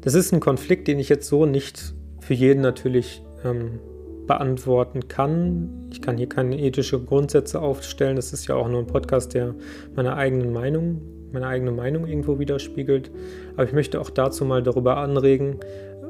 Das 0.02 0.15
ist 0.15 0.34
ein 0.34 0.39
Konflikt, 0.39 0.88
den 0.88 0.98
ich 0.98 1.10
jetzt 1.10 1.28
so 1.28 1.45
nicht 1.45 1.93
für 2.19 2.34
jeden 2.34 2.62
natürlich 2.62 3.21
ähm, 3.43 3.80
beantworten 4.26 5.08
kann. 5.08 5.88
Ich 5.91 6.02
kann 6.02 6.17
hier 6.17 6.30
keine 6.30 6.60
ethischen 6.60 7.06
Grundsätze 7.06 7.62
aufstellen. 7.62 8.15
Das 8.15 8.34
ist 8.34 8.48
ja 8.48 8.56
auch 8.56 8.69
nur 8.69 8.80
ein 8.80 8.88
Podcast, 8.88 9.36
der 9.36 9.54
meine 9.95 10.15
eigenen 10.15 10.52
Meinung, 10.52 11.00
meine 11.36 11.48
eigene 11.48 11.71
Meinung 11.71 12.08
irgendwo 12.08 12.39
widerspiegelt. 12.39 13.12
Aber 13.54 13.65
ich 13.65 13.74
möchte 13.74 14.02
auch 14.02 14.10
dazu 14.10 14.43
mal 14.43 14.63
darüber 14.63 14.98
anregen, 14.98 15.60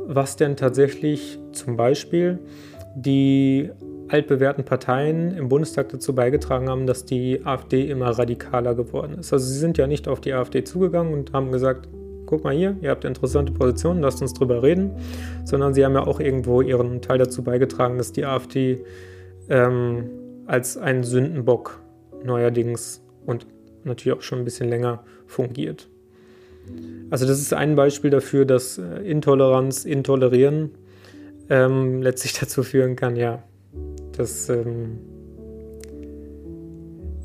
was 0.08 0.38
denn 0.38 0.56
tatsächlich 0.56 1.38
zum 1.52 1.76
Beispiel 1.76 2.40
die 2.96 3.72
altbewährten 4.08 4.64
Parteien 4.64 5.36
im 5.36 5.50
Bundestag 5.50 5.90
dazu 5.90 6.16
beigetragen 6.16 6.70
haben, 6.70 6.88
dass 6.88 7.06
die 7.06 7.44
AfD 7.44 7.90
immer 7.90 8.12
radikaler 8.12 8.76
geworden 8.76 9.18
ist. 9.20 9.34
Also 9.34 9.46
sie 9.46 9.60
sind 9.60 9.78
ja 9.78 9.88
nicht 9.88 10.08
auf 10.08 10.22
die 10.22 10.34
AfD 10.34 10.64
zugegangen 10.64 11.14
und 11.14 11.34
haben 11.34 11.52
gesagt, 11.52 11.90
guck 12.26 12.44
mal 12.44 12.56
hier, 12.56 12.78
ihr 12.82 12.92
habt 12.92 13.04
interessante 13.04 13.52
Positionen, 13.52 14.02
lasst 14.02 14.22
uns 14.22 14.34
drüber 14.34 14.62
reden, 14.64 14.92
sondern 15.44 15.74
sie 15.74 15.84
haben 15.84 15.94
ja 15.94 16.06
auch 16.06 16.20
irgendwo 16.20 16.62
ihren 16.62 17.02
Teil 17.02 17.18
dazu 17.18 17.44
beigetragen, 17.44 17.98
dass 17.98 18.12
die 18.12 18.26
AfD 18.26 18.84
ähm, 19.50 20.10
als 20.46 20.78
ein 20.78 21.04
Sündenbock 21.04 21.82
neuerdings 22.24 23.02
und 23.26 23.48
natürlich 23.86 24.18
auch 24.18 24.22
schon 24.22 24.40
ein 24.40 24.46
bisschen 24.46 24.70
länger 24.70 25.04
fungiert. 25.28 25.88
Also 27.10 27.26
das 27.26 27.40
ist 27.40 27.54
ein 27.54 27.76
Beispiel 27.76 28.10
dafür, 28.10 28.46
dass 28.46 28.78
äh, 28.78 28.98
Intoleranz, 29.04 29.86
Intolerieren 29.86 30.72
ähm, 31.50 32.02
letztlich 32.02 32.34
dazu 32.40 32.64
führen 32.64 32.96
kann, 32.96 33.16
ja, 33.16 33.44
dass 34.18 34.50
ähm, 34.50 35.00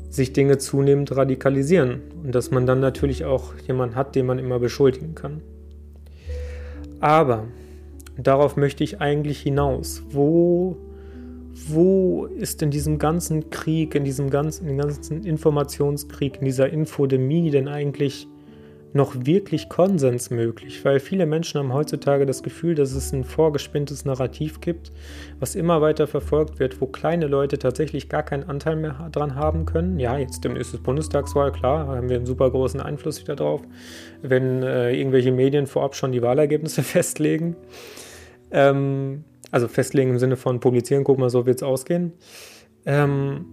sich 0.09 0.33
Dinge 0.33 0.57
zunehmend 0.57 1.15
radikalisieren 1.15 2.01
und 2.23 2.35
dass 2.35 2.51
man 2.51 2.65
dann 2.65 2.79
natürlich 2.79 3.25
auch 3.25 3.53
jemanden 3.67 3.95
hat, 3.95 4.15
den 4.15 4.25
man 4.25 4.39
immer 4.39 4.59
beschuldigen 4.59 5.15
kann. 5.15 5.41
Aber 6.99 7.47
darauf 8.17 8.57
möchte 8.57 8.83
ich 8.83 9.01
eigentlich 9.01 9.39
hinaus. 9.39 10.03
Wo, 10.11 10.77
wo 11.69 12.25
ist 12.25 12.61
in 12.61 12.71
diesem 12.71 12.97
ganzen 12.97 13.49
Krieg, 13.49 13.95
in 13.95 14.03
diesem 14.03 14.29
ganzen, 14.29 14.67
in 14.67 14.77
ganzen 14.77 15.23
Informationskrieg, 15.23 16.37
in 16.39 16.45
dieser 16.45 16.69
Infodemie 16.69 17.51
denn 17.51 17.67
eigentlich 17.67 18.27
noch 18.93 19.25
wirklich 19.25 19.69
Konsens 19.69 20.31
möglich, 20.31 20.83
weil 20.83 20.99
viele 20.99 21.25
Menschen 21.25 21.59
haben 21.59 21.73
heutzutage 21.73 22.25
das 22.25 22.43
Gefühl, 22.43 22.75
dass 22.75 22.91
es 22.91 23.13
ein 23.13 23.23
vorgespinntes 23.23 24.03
Narrativ 24.05 24.59
gibt, 24.59 24.91
was 25.39 25.55
immer 25.55 25.81
weiter 25.81 26.07
verfolgt 26.07 26.59
wird, 26.59 26.81
wo 26.81 26.87
kleine 26.87 27.27
Leute 27.27 27.57
tatsächlich 27.57 28.09
gar 28.09 28.23
keinen 28.23 28.43
Anteil 28.43 28.75
mehr 28.75 29.09
dran 29.11 29.35
haben 29.35 29.65
können. 29.65 29.97
Ja, 29.99 30.17
jetzt 30.17 30.43
ist 30.45 30.83
Bundestagswahl, 30.83 31.51
klar, 31.51 31.87
haben 31.87 32.09
wir 32.09 32.17
einen 32.17 32.25
super 32.25 32.51
großen 32.51 32.81
Einfluss 32.81 33.21
wieder 33.21 33.35
drauf, 33.35 33.61
wenn 34.21 34.61
äh, 34.63 34.93
irgendwelche 34.93 35.31
Medien 35.31 35.67
vorab 35.67 35.95
schon 35.95 36.11
die 36.11 36.21
Wahlergebnisse 36.21 36.83
festlegen. 36.83 37.55
Ähm, 38.51 39.23
also 39.51 39.67
festlegen 39.67 40.11
im 40.11 40.19
Sinne 40.19 40.37
von 40.37 40.59
publizieren, 40.59 41.03
guck 41.03 41.17
mal, 41.17 41.29
so 41.29 41.45
wird 41.45 41.57
es 41.57 41.63
ausgehen. 41.63 42.13
Ähm, 42.85 43.45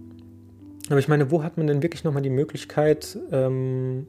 aber 0.89 0.99
ich 0.99 1.07
meine, 1.07 1.29
wo 1.29 1.43
hat 1.43 1.57
man 1.57 1.67
denn 1.67 1.83
wirklich 1.83 2.03
nochmal 2.03 2.23
die 2.23 2.29
Möglichkeit, 2.29 3.17
ähm, 3.31 4.07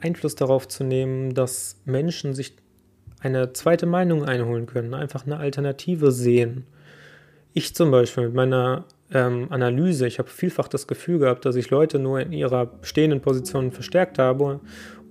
Einfluss 0.00 0.34
darauf 0.34 0.68
zu 0.68 0.84
nehmen, 0.84 1.34
dass 1.34 1.80
Menschen 1.84 2.34
sich 2.34 2.56
eine 3.20 3.52
zweite 3.52 3.86
Meinung 3.86 4.24
einholen 4.24 4.66
können, 4.66 4.94
einfach 4.94 5.26
eine 5.26 5.38
Alternative 5.38 6.10
sehen. 6.12 6.66
Ich 7.54 7.74
zum 7.74 7.90
Beispiel 7.90 8.24
mit 8.24 8.34
meiner 8.34 8.84
ähm, 9.12 9.46
Analyse, 9.50 10.06
ich 10.06 10.18
habe 10.18 10.28
vielfach 10.28 10.68
das 10.68 10.86
Gefühl 10.86 11.18
gehabt, 11.18 11.44
dass 11.44 11.56
ich 11.56 11.70
Leute 11.70 11.98
nur 11.98 12.20
in 12.20 12.32
ihrer 12.32 12.66
bestehenden 12.66 13.20
Position 13.20 13.70
verstärkt 13.70 14.18
habe 14.18 14.60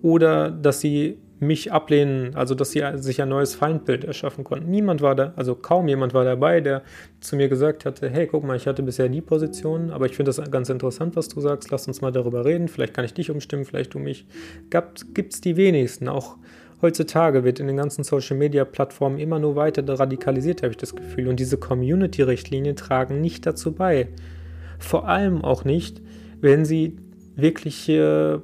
oder 0.02 0.50
dass 0.50 0.82
sie 0.82 1.20
mich 1.42 1.72
ablehnen, 1.72 2.36
also 2.36 2.54
dass 2.54 2.70
sie 2.70 2.84
sich 2.98 3.20
ein 3.20 3.30
neues 3.30 3.56
Feindbild 3.56 4.06
erschaffen 4.06 4.44
konnten. 4.44 4.70
Niemand 4.70 5.02
war 5.02 5.16
da, 5.16 5.34
also 5.36 5.56
kaum 5.56 5.88
jemand 5.88 6.14
war 6.14 6.24
dabei, 6.24 6.62
der 6.62 6.84
zu 7.20 7.36
mir 7.36 7.50
gesagt 7.50 7.84
hatte, 7.84 8.08
hey, 8.10 8.28
guck 8.28 8.44
mal, 8.44 8.56
ich 8.56 8.68
hatte 8.68 8.84
bisher 8.84 9.10
die 9.10 9.22
Position, 9.22 9.90
aber 9.90 10.06
ich 10.06 10.16
finde 10.16 10.32
das 10.32 10.52
ganz 10.52 10.70
interessant, 10.70 11.16
was 11.16 11.30
du 11.30 11.42
sagst, 11.42 11.72
lass 11.72 11.88
uns 11.88 12.00
mal 12.00 12.12
darüber 12.12 12.46
reden, 12.46 12.68
vielleicht 12.68 12.94
kann 12.94 13.06
ich 13.06 13.16
dich 13.16 13.32
umstimmen, 13.32 13.66
vielleicht 13.66 13.96
du 13.96 14.00
mich. 14.00 14.28
Gibt 14.70 15.34
es 15.34 15.42
die 15.42 15.58
wenigsten, 15.58 16.08
auch 16.10 16.38
heutzutage 16.84 17.44
wird 17.44 17.60
in 17.60 17.66
den 17.66 17.78
ganzen 17.78 18.04
Social-Media-Plattformen 18.04 19.18
immer 19.18 19.40
nur 19.40 19.56
weiter 19.56 19.84
radikalisiert, 19.88 20.62
habe 20.62 20.72
ich 20.72 20.78
das 20.78 20.96
Gefühl. 20.96 21.28
Und 21.28 21.40
diese 21.40 21.58
Community-Richtlinien 21.58 22.76
tragen 22.76 23.20
nicht 23.20 23.48
dazu 23.48 23.72
bei. 23.72 24.10
Vor 24.78 25.08
allem 25.08 25.44
auch 25.44 25.64
nicht, 25.66 26.02
wenn 26.40 26.66
sie 26.66 26.98
wirkliche 27.36 28.42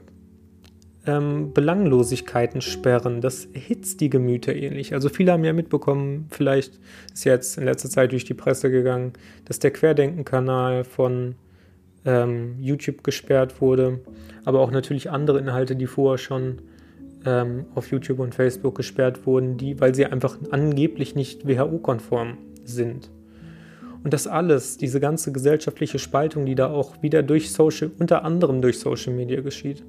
ähm, 1.07 1.53
Belanglosigkeiten 1.53 2.61
sperren. 2.61 3.21
Das 3.21 3.45
erhitzt 3.45 4.01
die 4.01 4.09
Gemüter 4.09 4.53
ähnlich. 4.55 4.93
Also 4.93 5.09
viele 5.09 5.31
haben 5.31 5.43
ja 5.43 5.53
mitbekommen, 5.53 6.27
vielleicht 6.29 6.79
ist 7.13 7.23
jetzt 7.23 7.57
in 7.57 7.65
letzter 7.65 7.89
Zeit 7.89 8.11
durch 8.11 8.25
die 8.25 8.33
Presse 8.33 8.69
gegangen, 8.69 9.13
dass 9.45 9.59
der 9.59 9.71
Querdenken-Kanal 9.71 10.83
von 10.83 11.35
ähm, 12.05 12.55
YouTube 12.59 13.03
gesperrt 13.03 13.61
wurde, 13.61 14.01
aber 14.45 14.59
auch 14.59 14.71
natürlich 14.71 15.09
andere 15.09 15.39
Inhalte, 15.39 15.75
die 15.75 15.87
vorher 15.87 16.17
schon 16.17 16.59
ähm, 17.25 17.65
auf 17.73 17.89
YouTube 17.89 18.19
und 18.19 18.35
Facebook 18.35 18.75
gesperrt 18.75 19.25
wurden, 19.25 19.57
die, 19.57 19.79
weil 19.79 19.95
sie 19.95 20.05
einfach 20.05 20.37
angeblich 20.51 21.15
nicht 21.15 21.47
WHO-konform 21.47 22.37
sind. 22.63 23.09
Und 24.03 24.13
das 24.13 24.27
alles, 24.27 24.77
diese 24.77 24.99
ganze 24.99 25.31
gesellschaftliche 25.31 25.99
Spaltung, 25.99 26.45
die 26.45 26.55
da 26.55 26.69
auch 26.69 27.01
wieder 27.01 27.23
durch 27.23 27.51
Social, 27.51 27.91
unter 27.97 28.23
anderem 28.23 28.61
durch 28.61 28.79
Social 28.79 29.13
Media 29.13 29.41
geschieht 29.41 29.83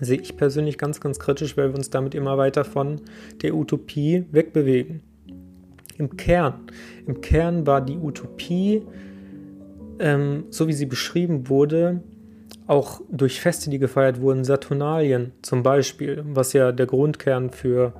sehe 0.00 0.20
ich 0.20 0.36
persönlich 0.36 0.78
ganz, 0.78 1.00
ganz 1.00 1.18
kritisch, 1.18 1.56
weil 1.56 1.68
wir 1.68 1.76
uns 1.76 1.90
damit 1.90 2.14
immer 2.14 2.38
weiter 2.38 2.64
von 2.64 3.00
der 3.42 3.54
Utopie 3.54 4.24
wegbewegen. 4.32 5.02
Im 5.98 6.16
Kern, 6.16 6.54
im 7.06 7.20
Kern 7.20 7.66
war 7.66 7.80
die 7.80 7.98
Utopie, 7.98 8.82
ähm, 9.98 10.44
so 10.50 10.66
wie 10.66 10.72
sie 10.72 10.86
beschrieben 10.86 11.48
wurde, 11.48 12.02
auch 12.66 13.00
durch 13.10 13.40
Feste, 13.40 13.68
die 13.68 13.78
gefeiert 13.78 14.20
wurden, 14.20 14.44
Saturnalien 14.44 15.32
zum 15.42 15.62
Beispiel, 15.62 16.24
was 16.24 16.52
ja 16.52 16.72
der 16.72 16.86
Grundkern 16.86 17.50
für 17.50 17.92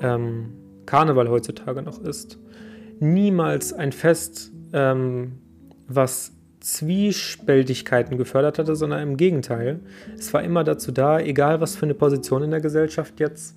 ähm, 0.00 0.52
Karneval 0.86 1.28
heutzutage 1.28 1.82
noch 1.82 2.00
ist. 2.00 2.38
Niemals 3.00 3.72
ein 3.72 3.92
Fest, 3.92 4.52
ähm, 4.72 5.32
was 5.88 6.33
Zwiespältigkeiten 6.64 8.16
gefördert 8.16 8.58
hatte, 8.58 8.74
sondern 8.74 9.02
im 9.02 9.16
Gegenteil. 9.18 9.80
Es 10.16 10.32
war 10.32 10.42
immer 10.42 10.64
dazu 10.64 10.92
da, 10.92 11.20
egal 11.20 11.60
was 11.60 11.76
für 11.76 11.84
eine 11.84 11.92
Position 11.92 12.42
in 12.42 12.50
der 12.50 12.62
Gesellschaft 12.62 13.20
jetzt 13.20 13.54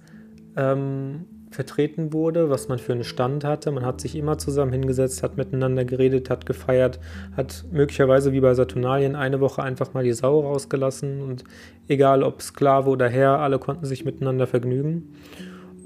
ähm, 0.58 1.24
vertreten 1.50 2.12
wurde, 2.12 2.50
was 2.50 2.68
man 2.68 2.80
für 2.80 2.92
einen 2.92 3.06
Stand 3.06 3.46
hatte. 3.46 3.72
Man 3.72 3.86
hat 3.86 4.02
sich 4.02 4.14
immer 4.18 4.38
zusammen 4.38 4.74
hingesetzt, 4.74 5.24
hat 5.24 5.38
miteinander 5.38 5.86
geredet, 5.86 6.30
hat 6.30 6.46
gefeiert, 6.46 7.00
hat 7.38 7.64
möglicherweise 7.72 8.34
wie 8.34 8.42
bei 8.42 8.54
Saturnalien 8.54 9.16
eine 9.16 9.40
Woche 9.40 9.64
einfach 9.64 9.94
mal 9.94 10.04
die 10.04 10.12
Sau 10.12 10.42
rausgelassen 10.42 11.22
und 11.22 11.46
egal 11.88 12.24
ob 12.24 12.42
Sklave 12.42 12.90
oder 12.90 13.08
Herr, 13.08 13.40
alle 13.40 13.58
konnten 13.58 13.86
sich 13.86 14.04
miteinander 14.04 14.48
vergnügen. 14.48 15.14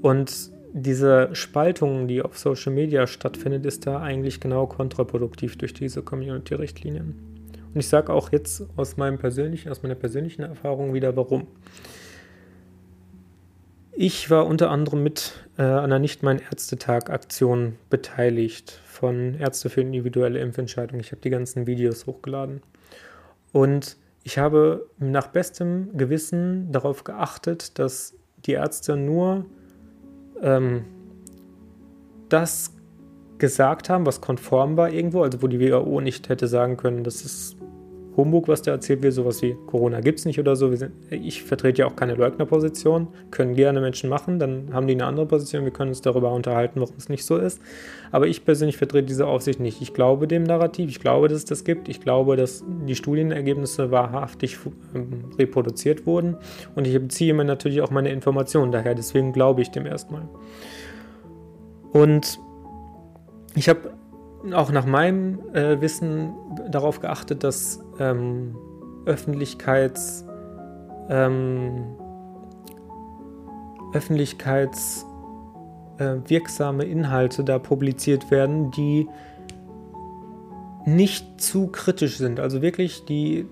Und 0.00 0.50
diese 0.72 1.28
Spaltung, 1.34 2.08
die 2.08 2.22
auf 2.22 2.38
Social 2.38 2.72
Media 2.72 3.06
stattfindet, 3.06 3.66
ist 3.66 3.86
da 3.86 4.00
eigentlich 4.00 4.40
genau 4.40 4.66
kontraproduktiv 4.66 5.56
durch 5.58 5.74
diese 5.74 6.02
Community-Richtlinien. 6.02 7.32
Und 7.74 7.80
ich 7.80 7.88
sage 7.88 8.12
auch 8.12 8.32
jetzt 8.32 8.64
aus, 8.76 8.96
meinem 8.96 9.18
persönlichen, 9.18 9.70
aus 9.70 9.82
meiner 9.82 9.94
persönlichen 9.94 10.42
Erfahrung 10.42 10.94
wieder, 10.94 11.16
warum. 11.16 11.46
Ich 13.92 14.30
war 14.30 14.46
unter 14.46 14.70
anderem 14.70 15.02
mit 15.02 15.32
äh, 15.58 15.62
an 15.62 16.00
Nicht-Mein-Ärztetag-Aktion 16.00 17.76
beteiligt 17.90 18.80
von 18.86 19.34
Ärzte 19.34 19.68
für 19.68 19.82
individuelle 19.82 20.40
Impfentscheidungen. 20.40 21.00
Ich 21.00 21.12
habe 21.12 21.20
die 21.20 21.30
ganzen 21.30 21.66
Videos 21.66 22.06
hochgeladen. 22.06 22.62
Und 23.52 23.96
ich 24.24 24.38
habe 24.38 24.88
nach 24.98 25.26
bestem 25.26 25.96
Gewissen 25.96 26.72
darauf 26.72 27.04
geachtet, 27.04 27.78
dass 27.78 28.14
die 28.46 28.52
Ärzte 28.52 28.96
nur 28.96 29.44
ähm, 30.42 30.84
das 32.28 32.74
gesagt 33.38 33.88
haben, 33.88 34.06
was 34.06 34.20
konform 34.20 34.76
war 34.76 34.90
irgendwo, 34.90 35.22
also 35.22 35.42
wo 35.42 35.46
die 35.46 35.60
WHO 35.60 36.00
nicht 36.00 36.28
hätte 36.28 36.46
sagen 36.46 36.76
können, 36.76 37.04
das 37.04 37.22
ist 37.24 37.56
Humbug, 38.16 38.48
was 38.48 38.62
da 38.62 38.72
erzählt 38.72 39.02
wird, 39.02 39.14
sowas 39.14 39.40
wie 39.42 39.56
Corona 39.66 40.00
gibt 40.00 40.18
es 40.18 40.24
nicht 40.26 40.38
oder 40.38 40.54
so. 40.54 40.74
Sind, 40.74 40.92
ich 41.10 41.42
vertrete 41.42 41.82
ja 41.82 41.86
auch 41.86 41.96
keine 41.96 42.14
Leugnerposition, 42.14 43.08
können 43.30 43.54
gerne 43.54 43.80
Menschen 43.80 44.10
machen, 44.10 44.38
dann 44.38 44.72
haben 44.72 44.86
die 44.86 44.94
eine 44.94 45.06
andere 45.06 45.26
Position, 45.26 45.64
wir 45.64 45.72
können 45.72 45.90
uns 45.90 46.02
darüber 46.02 46.32
unterhalten, 46.32 46.80
warum 46.80 46.94
es 46.98 47.08
nicht 47.08 47.24
so 47.24 47.38
ist. 47.38 47.60
Aber 48.10 48.26
ich 48.26 48.44
persönlich 48.44 48.76
vertrete 48.76 49.06
diese 49.06 49.26
Aufsicht 49.26 49.60
nicht. 49.60 49.80
Ich 49.80 49.94
glaube 49.94 50.28
dem 50.28 50.42
Narrativ, 50.42 50.90
ich 50.90 51.00
glaube, 51.00 51.28
dass 51.28 51.38
es 51.38 51.44
das 51.46 51.64
gibt, 51.64 51.88
ich 51.88 52.00
glaube, 52.00 52.36
dass 52.36 52.62
die 52.86 52.94
Studienergebnisse 52.94 53.90
wahrhaftig 53.90 54.58
ähm, 54.94 55.24
reproduziert 55.38 56.06
wurden 56.06 56.36
und 56.74 56.86
ich 56.86 56.94
beziehe 56.98 57.32
mir 57.32 57.44
natürlich 57.44 57.80
auch 57.80 57.90
meine 57.90 58.10
Informationen 58.10 58.72
daher, 58.72 58.94
deswegen 58.94 59.32
glaube 59.32 59.62
ich 59.62 59.70
dem 59.70 59.86
erstmal. 59.86 60.28
Und 61.92 62.38
ich 63.54 63.68
habe 63.68 63.90
auch 64.52 64.72
nach 64.72 64.86
meinem 64.86 65.38
äh, 65.52 65.80
Wissen 65.80 66.32
darauf 66.68 66.98
geachtet, 67.00 67.44
dass 67.44 67.80
ähm, 67.98 68.56
Öffentlichkeits, 69.06 70.26
ähm, 71.08 71.96
öffentlichkeitswirksame 73.94 76.84
äh, 76.84 76.90
Inhalte 76.90 77.44
da 77.44 77.58
publiziert 77.58 78.30
werden, 78.30 78.70
die 78.72 79.08
nicht 80.84 81.40
zu 81.40 81.68
kritisch 81.68 82.18
sind. 82.18 82.40
Also 82.40 82.62
wirklich, 82.62 83.04
die 83.04 83.46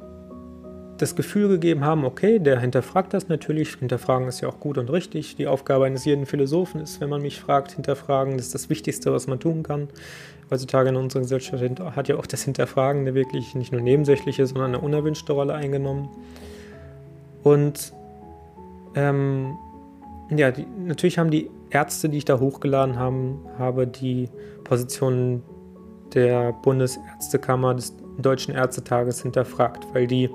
das 0.99 1.17
Gefühl 1.17 1.49
gegeben 1.49 1.85
haben, 1.85 2.05
okay, 2.05 2.39
der 2.39 2.61
hinterfragt 2.61 3.15
das 3.15 3.29
natürlich. 3.29 3.77
Hinterfragen 3.77 4.29
ist 4.29 4.41
ja 4.41 4.49
auch 4.49 4.61
gut 4.61 4.77
und 4.77 4.91
richtig. 4.91 5.37
Die 5.37 5.47
Aufgabe 5.47 5.87
eines 5.87 6.05
jeden 6.05 6.27
Philosophen 6.27 6.81
ist, 6.81 7.01
wenn 7.01 7.09
man 7.09 7.23
mich 7.23 7.41
fragt, 7.41 7.73
hinterfragen. 7.73 8.37
Das 8.37 8.47
ist 8.47 8.55
das 8.55 8.69
Wichtigste, 8.69 9.13
was 9.13 9.27
man 9.27 9.41
tun 9.41 9.63
kann. 9.63 9.89
Heutzutage 10.51 10.89
in 10.89 10.97
unserer 10.97 11.23
Gesellschaft 11.23 11.63
hat 11.97 12.09
ja 12.09 12.17
auch 12.17 12.27
das 12.27 12.43
Hinterfragen 12.43 13.03
eine 13.03 13.15
wirklich 13.15 13.55
nicht 13.55 13.73
nur 13.73 13.81
nebensächliche, 13.81 14.47
sondern 14.47 14.75
eine 14.75 14.81
unerwünschte 14.81 15.33
Rolle 15.33 15.55
eingenommen. 15.55 16.09
Und 17.45 17.93
ähm, 18.95 19.57
ja, 20.31 20.51
die, 20.51 20.67
natürlich 20.85 21.19
haben 21.19 21.31
die 21.31 21.51
Ärzte, 21.71 22.09
die 22.09 22.19
ich 22.19 22.25
da 22.25 22.41
hochgeladen 22.41 22.99
haben, 22.99 23.41
habe 23.59 23.87
die 23.87 24.29
Position 24.65 25.43
der 26.15 26.53
Bundesärztekammer 26.53 27.75
des 27.75 27.95
Deutschen 28.19 28.55
Ärztetages 28.55 29.23
hinterfragt, 29.23 29.87
weil 29.93 30.07
die 30.07 30.31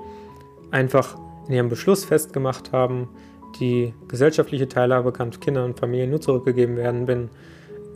einfach 0.70 1.18
in 1.46 1.54
ihrem 1.54 1.68
Beschluss 1.68 2.04
festgemacht 2.04 2.72
haben, 2.72 3.08
die 3.60 3.94
gesellschaftliche 4.08 4.68
Teilhabe 4.68 5.12
kann 5.12 5.30
Kindern 5.30 5.66
und 5.66 5.78
Familien 5.78 6.10
nur 6.10 6.20
zurückgegeben 6.20 6.76
werden, 6.76 7.06
wenn 7.06 7.30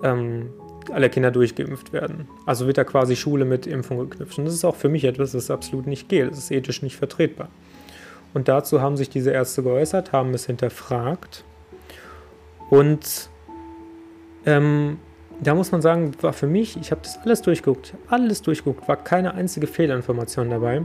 ähm, 0.03 0.51
alle 0.91 1.11
Kinder 1.11 1.31
durchgeimpft 1.31 1.93
werden. 1.93 2.29
Also 2.47 2.67
wird 2.67 2.79
da 2.79 2.85
quasi 2.85 3.17
Schule 3.17 3.45
mit 3.45 3.67
Impfung 3.67 3.99
geknüpft. 3.99 4.39
Und 4.39 4.45
das 4.47 4.55
ist 4.55 4.65
auch 4.65 4.77
für 4.77 4.89
mich 4.89 5.05
etwas, 5.05 5.33
das 5.33 5.51
absolut 5.51 5.87
nicht 5.87 6.09
geht. 6.09 6.31
Das 6.31 6.39
ist 6.39 6.51
ethisch 6.51 6.83
nicht 6.83 6.97
vertretbar. 6.97 7.49
Und 8.33 8.49
dazu 8.49 8.81
haben 8.81 8.97
sich 8.97 9.11
diese 9.11 9.31
Ärzte 9.31 9.63
geäußert, 9.63 10.13
haben 10.13 10.33
es 10.35 10.47
hinterfragt. 10.47 11.45
Und 12.71 13.29
ähm, 14.47 14.99
da 15.41 15.55
muss 15.55 15.73
man 15.73 15.83
sagen, 15.83 16.13
war 16.21 16.33
für 16.33 16.47
mich, 16.47 16.77
ich 16.81 16.91
habe 16.91 17.01
das 17.03 17.19
alles 17.19 17.43
durchgeguckt, 17.43 17.95
alles 18.09 18.43
durchgeguckt, 18.43 18.87
war 18.89 18.97
keine 18.97 19.35
einzige 19.35 19.67
Fehlinformation 19.67 20.51
dabei. 20.51 20.83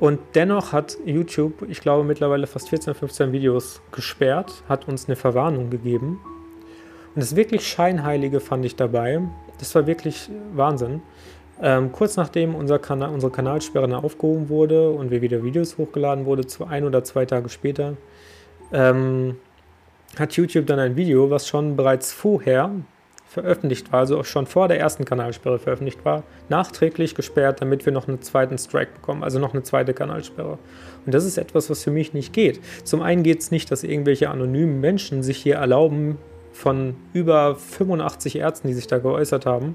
Und 0.00 0.18
dennoch 0.34 0.72
hat 0.72 0.96
YouTube, 1.04 1.62
ich 1.68 1.80
glaube, 1.80 2.02
mittlerweile 2.02 2.48
fast 2.48 2.70
14, 2.70 2.94
15 2.94 3.30
Videos 3.30 3.80
gesperrt, 3.92 4.64
hat 4.68 4.88
uns 4.88 5.06
eine 5.06 5.14
Verwarnung 5.14 5.70
gegeben. 5.70 6.18
Und 7.14 7.22
das 7.22 7.36
wirklich 7.36 7.66
Scheinheilige 7.66 8.40
fand 8.40 8.64
ich 8.64 8.76
dabei. 8.76 9.20
Das 9.58 9.74
war 9.74 9.86
wirklich 9.86 10.30
Wahnsinn. 10.54 11.02
Ähm, 11.60 11.92
kurz 11.92 12.16
nachdem 12.16 12.54
unser 12.54 12.78
Kanal, 12.78 13.10
unsere 13.10 13.30
Kanalsperre 13.30 13.96
aufgehoben 13.96 14.48
wurde 14.48 14.90
und 14.90 15.10
wir 15.10 15.22
wieder 15.22 15.44
Videos 15.44 15.78
hochgeladen 15.78 16.24
wurde, 16.24 16.46
zu 16.46 16.66
ein 16.66 16.84
oder 16.84 17.04
zwei 17.04 17.24
Tage 17.24 17.48
später, 17.48 17.96
ähm, 18.72 19.36
hat 20.18 20.32
YouTube 20.32 20.66
dann 20.66 20.78
ein 20.78 20.96
Video, 20.96 21.30
was 21.30 21.46
schon 21.46 21.76
bereits 21.76 22.12
vorher 22.12 22.70
veröffentlicht 23.28 23.90
war, 23.92 24.00
also 24.00 24.18
auch 24.18 24.24
schon 24.24 24.46
vor 24.46 24.68
der 24.68 24.78
ersten 24.78 25.04
Kanalsperre 25.04 25.58
veröffentlicht 25.58 26.04
war, 26.04 26.22
nachträglich 26.50 27.14
gesperrt, 27.14 27.62
damit 27.62 27.86
wir 27.86 27.92
noch 27.92 28.06
einen 28.06 28.20
zweiten 28.20 28.58
Strike 28.58 28.92
bekommen, 28.94 29.24
also 29.24 29.38
noch 29.38 29.54
eine 29.54 29.62
zweite 29.62 29.94
Kanalsperre. 29.94 30.58
Und 31.06 31.14
das 31.14 31.24
ist 31.24 31.38
etwas, 31.38 31.70
was 31.70 31.82
für 31.82 31.90
mich 31.90 32.12
nicht 32.12 32.34
geht. 32.34 32.60
Zum 32.84 33.00
einen 33.00 33.22
geht 33.22 33.40
es 33.40 33.50
nicht, 33.50 33.70
dass 33.70 33.84
irgendwelche 33.84 34.28
anonymen 34.28 34.80
Menschen 34.80 35.22
sich 35.22 35.38
hier 35.38 35.56
erlauben, 35.56 36.18
von 36.52 36.94
über 37.12 37.56
85 37.56 38.36
Ärzten, 38.36 38.68
die 38.68 38.74
sich 38.74 38.86
da 38.86 38.98
geäußert 38.98 39.46
haben, 39.46 39.74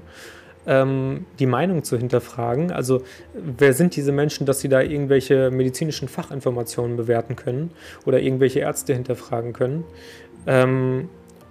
ähm, 0.66 1.26
die 1.38 1.46
Meinung 1.46 1.82
zu 1.82 1.96
hinterfragen. 1.96 2.70
Also 2.70 3.02
wer 3.34 3.72
sind 3.72 3.96
diese 3.96 4.12
Menschen, 4.12 4.46
dass 4.46 4.60
sie 4.60 4.68
da 4.68 4.80
irgendwelche 4.80 5.50
medizinischen 5.50 6.08
Fachinformationen 6.08 6.96
bewerten 6.96 7.36
können 7.36 7.70
oder 8.04 8.20
irgendwelche 8.20 8.60
Ärzte 8.60 8.94
hinterfragen 8.94 9.52
können? 9.52 9.84
Ähm, 10.46 11.08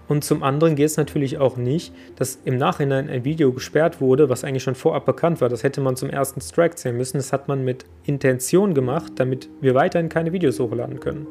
und 0.07 0.23
zum 0.23 0.41
anderen 0.41 0.75
geht 0.75 0.85
es 0.85 0.97
natürlich 0.97 1.37
auch 1.37 1.57
nicht, 1.57 1.93
dass 2.15 2.39
im 2.45 2.57
Nachhinein 2.57 3.09
ein 3.09 3.25
Video 3.25 3.51
gesperrt 3.51 3.99
wurde, 3.99 4.29
was 4.29 4.43
eigentlich 4.43 4.63
schon 4.63 4.75
vorab 4.75 5.05
bekannt 5.05 5.41
war. 5.41 5.49
Das 5.49 5.63
hätte 5.63 5.81
man 5.81 5.95
zum 5.97 6.09
ersten 6.09 6.39
Strike 6.39 6.75
zählen 6.75 6.95
müssen. 6.95 7.17
Das 7.17 7.33
hat 7.33 7.47
man 7.47 7.65
mit 7.65 7.85
Intention 8.05 8.73
gemacht, 8.73 9.13
damit 9.15 9.49
wir 9.59 9.75
weiterhin 9.75 10.07
keine 10.07 10.31
Videos 10.31 10.59
hochladen 10.59 10.99
können. 10.99 11.27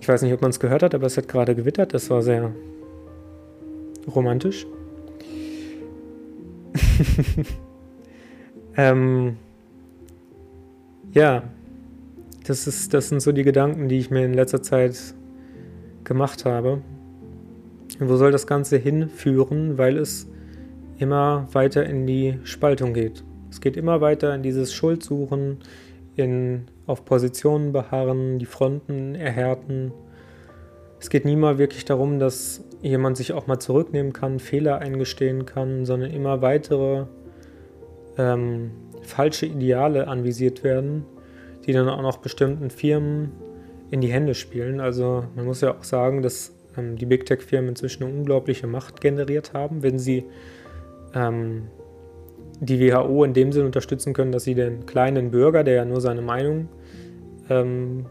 Ich 0.00 0.08
weiß 0.08 0.22
nicht, 0.22 0.32
ob 0.32 0.40
man 0.40 0.50
es 0.50 0.60
gehört 0.60 0.82
hat, 0.82 0.94
aber 0.94 1.06
es 1.06 1.16
hat 1.16 1.28
gerade 1.28 1.54
gewittert. 1.54 1.94
Das 1.94 2.08
war 2.10 2.22
sehr 2.22 2.52
romantisch. 4.14 4.66
ähm, 8.76 9.36
ja, 11.12 11.42
das, 12.46 12.66
ist, 12.66 12.94
das 12.94 13.08
sind 13.08 13.20
so 13.20 13.32
die 13.32 13.42
Gedanken, 13.42 13.88
die 13.88 13.98
ich 13.98 14.10
mir 14.10 14.24
in 14.24 14.34
letzter 14.34 14.62
Zeit 14.62 15.14
gemacht 16.04 16.44
habe. 16.44 16.80
wo 17.98 18.16
soll 18.16 18.32
das 18.32 18.46
Ganze 18.46 18.76
hinführen, 18.76 19.78
weil 19.78 19.98
es 19.98 20.28
immer 20.98 21.48
weiter 21.52 21.84
in 21.86 22.06
die 22.06 22.38
Spaltung 22.44 22.94
geht. 22.94 23.24
Es 23.50 23.60
geht 23.60 23.76
immer 23.76 24.00
weiter 24.00 24.34
in 24.34 24.42
dieses 24.42 24.72
Schuldsuchen, 24.72 25.58
in 26.18 26.66
auf 26.86 27.04
Positionen 27.04 27.72
beharren, 27.72 28.38
die 28.38 28.46
Fronten 28.46 29.14
erhärten. 29.14 29.92
Es 31.00 31.10
geht 31.10 31.24
nie 31.24 31.36
mal 31.36 31.58
wirklich 31.58 31.84
darum, 31.84 32.18
dass 32.18 32.64
jemand 32.82 33.16
sich 33.16 33.32
auch 33.32 33.46
mal 33.46 33.58
zurücknehmen 33.58 34.12
kann, 34.12 34.38
Fehler 34.38 34.78
eingestehen 34.78 35.46
kann, 35.46 35.84
sondern 35.84 36.10
immer 36.10 36.42
weitere 36.42 37.04
ähm, 38.16 38.70
falsche 39.02 39.46
Ideale 39.46 40.08
anvisiert 40.08 40.64
werden 40.64 41.04
die 41.68 41.74
dann 41.74 41.88
auch 41.90 42.00
noch 42.00 42.16
bestimmten 42.16 42.70
Firmen 42.70 43.30
in 43.90 44.00
die 44.00 44.08
Hände 44.08 44.34
spielen. 44.34 44.80
Also 44.80 45.24
man 45.36 45.44
muss 45.44 45.60
ja 45.60 45.76
auch 45.76 45.84
sagen, 45.84 46.22
dass 46.22 46.50
ähm, 46.78 46.96
die 46.96 47.04
Big 47.04 47.26
Tech-Firmen 47.26 47.68
inzwischen 47.68 48.04
eine 48.04 48.12
unglaubliche 48.12 48.66
Macht 48.66 49.02
generiert 49.02 49.52
haben, 49.52 49.82
wenn 49.82 49.98
sie 49.98 50.24
ähm, 51.14 51.68
die 52.60 52.80
WHO 52.80 53.24
in 53.24 53.34
dem 53.34 53.52
Sinn 53.52 53.66
unterstützen 53.66 54.12
können, 54.12 54.32
dass 54.32 54.44
sie 54.44 54.54
den 54.54 54.86
kleinen 54.86 55.30
Bürger, 55.30 55.64
der 55.64 55.74
ja 55.74 55.84
nur 55.84 56.00
seine 56.00 56.22
Meinung 56.22 56.68
ähm, 57.48 58.06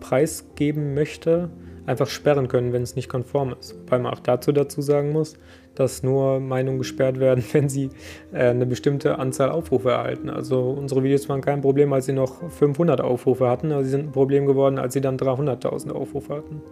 preisgeben 0.00 0.94
möchte, 0.94 1.50
einfach 1.86 2.08
sperren 2.08 2.48
können, 2.48 2.72
wenn 2.72 2.82
es 2.82 2.96
nicht 2.96 3.08
konform 3.08 3.54
ist. 3.58 3.78
Wobei 3.80 3.98
man 3.98 4.12
auch 4.12 4.20
dazu 4.20 4.52
dazu 4.52 4.82
sagen 4.82 5.12
muss, 5.12 5.36
dass 5.74 6.02
nur 6.02 6.40
Meinungen 6.40 6.78
gesperrt 6.78 7.20
werden, 7.20 7.44
wenn 7.52 7.68
sie 7.68 7.90
äh, 8.32 8.48
eine 8.48 8.66
bestimmte 8.66 9.18
Anzahl 9.18 9.50
Aufrufe 9.50 9.90
erhalten. 9.90 10.30
Also 10.30 10.70
unsere 10.70 11.02
Videos 11.02 11.28
waren 11.28 11.40
kein 11.40 11.60
Problem, 11.60 11.92
als 11.92 12.06
sie 12.06 12.12
noch 12.12 12.50
500 12.50 13.00
Aufrufe 13.00 13.48
hatten, 13.48 13.72
aber 13.72 13.84
sie 13.84 13.90
sind 13.90 14.08
ein 14.08 14.12
Problem 14.12 14.46
geworden, 14.46 14.78
als 14.78 14.94
sie 14.94 15.00
dann 15.00 15.16
300.000 15.16 15.90
Aufrufe 15.92 16.34
hatten. 16.34 16.62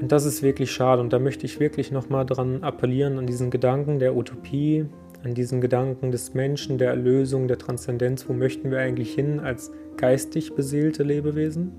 Und 0.00 0.12
das 0.12 0.24
ist 0.24 0.42
wirklich 0.42 0.70
schade 0.70 1.02
und 1.02 1.12
da 1.12 1.18
möchte 1.18 1.44
ich 1.44 1.60
wirklich 1.60 1.90
nochmal 1.90 2.24
dran 2.24 2.62
appellieren, 2.62 3.18
an 3.18 3.26
diesen 3.26 3.50
Gedanken 3.50 3.98
der 3.98 4.16
Utopie, 4.16 4.86
an 5.22 5.34
diesen 5.34 5.60
Gedanken 5.60 6.10
des 6.10 6.32
Menschen, 6.32 6.78
der 6.78 6.88
Erlösung, 6.88 7.48
der 7.48 7.58
Transzendenz. 7.58 8.26
Wo 8.26 8.32
möchten 8.32 8.70
wir 8.70 8.78
eigentlich 8.78 9.12
hin 9.14 9.40
als 9.40 9.70
geistig 9.98 10.54
beseelte 10.54 11.02
Lebewesen? 11.02 11.72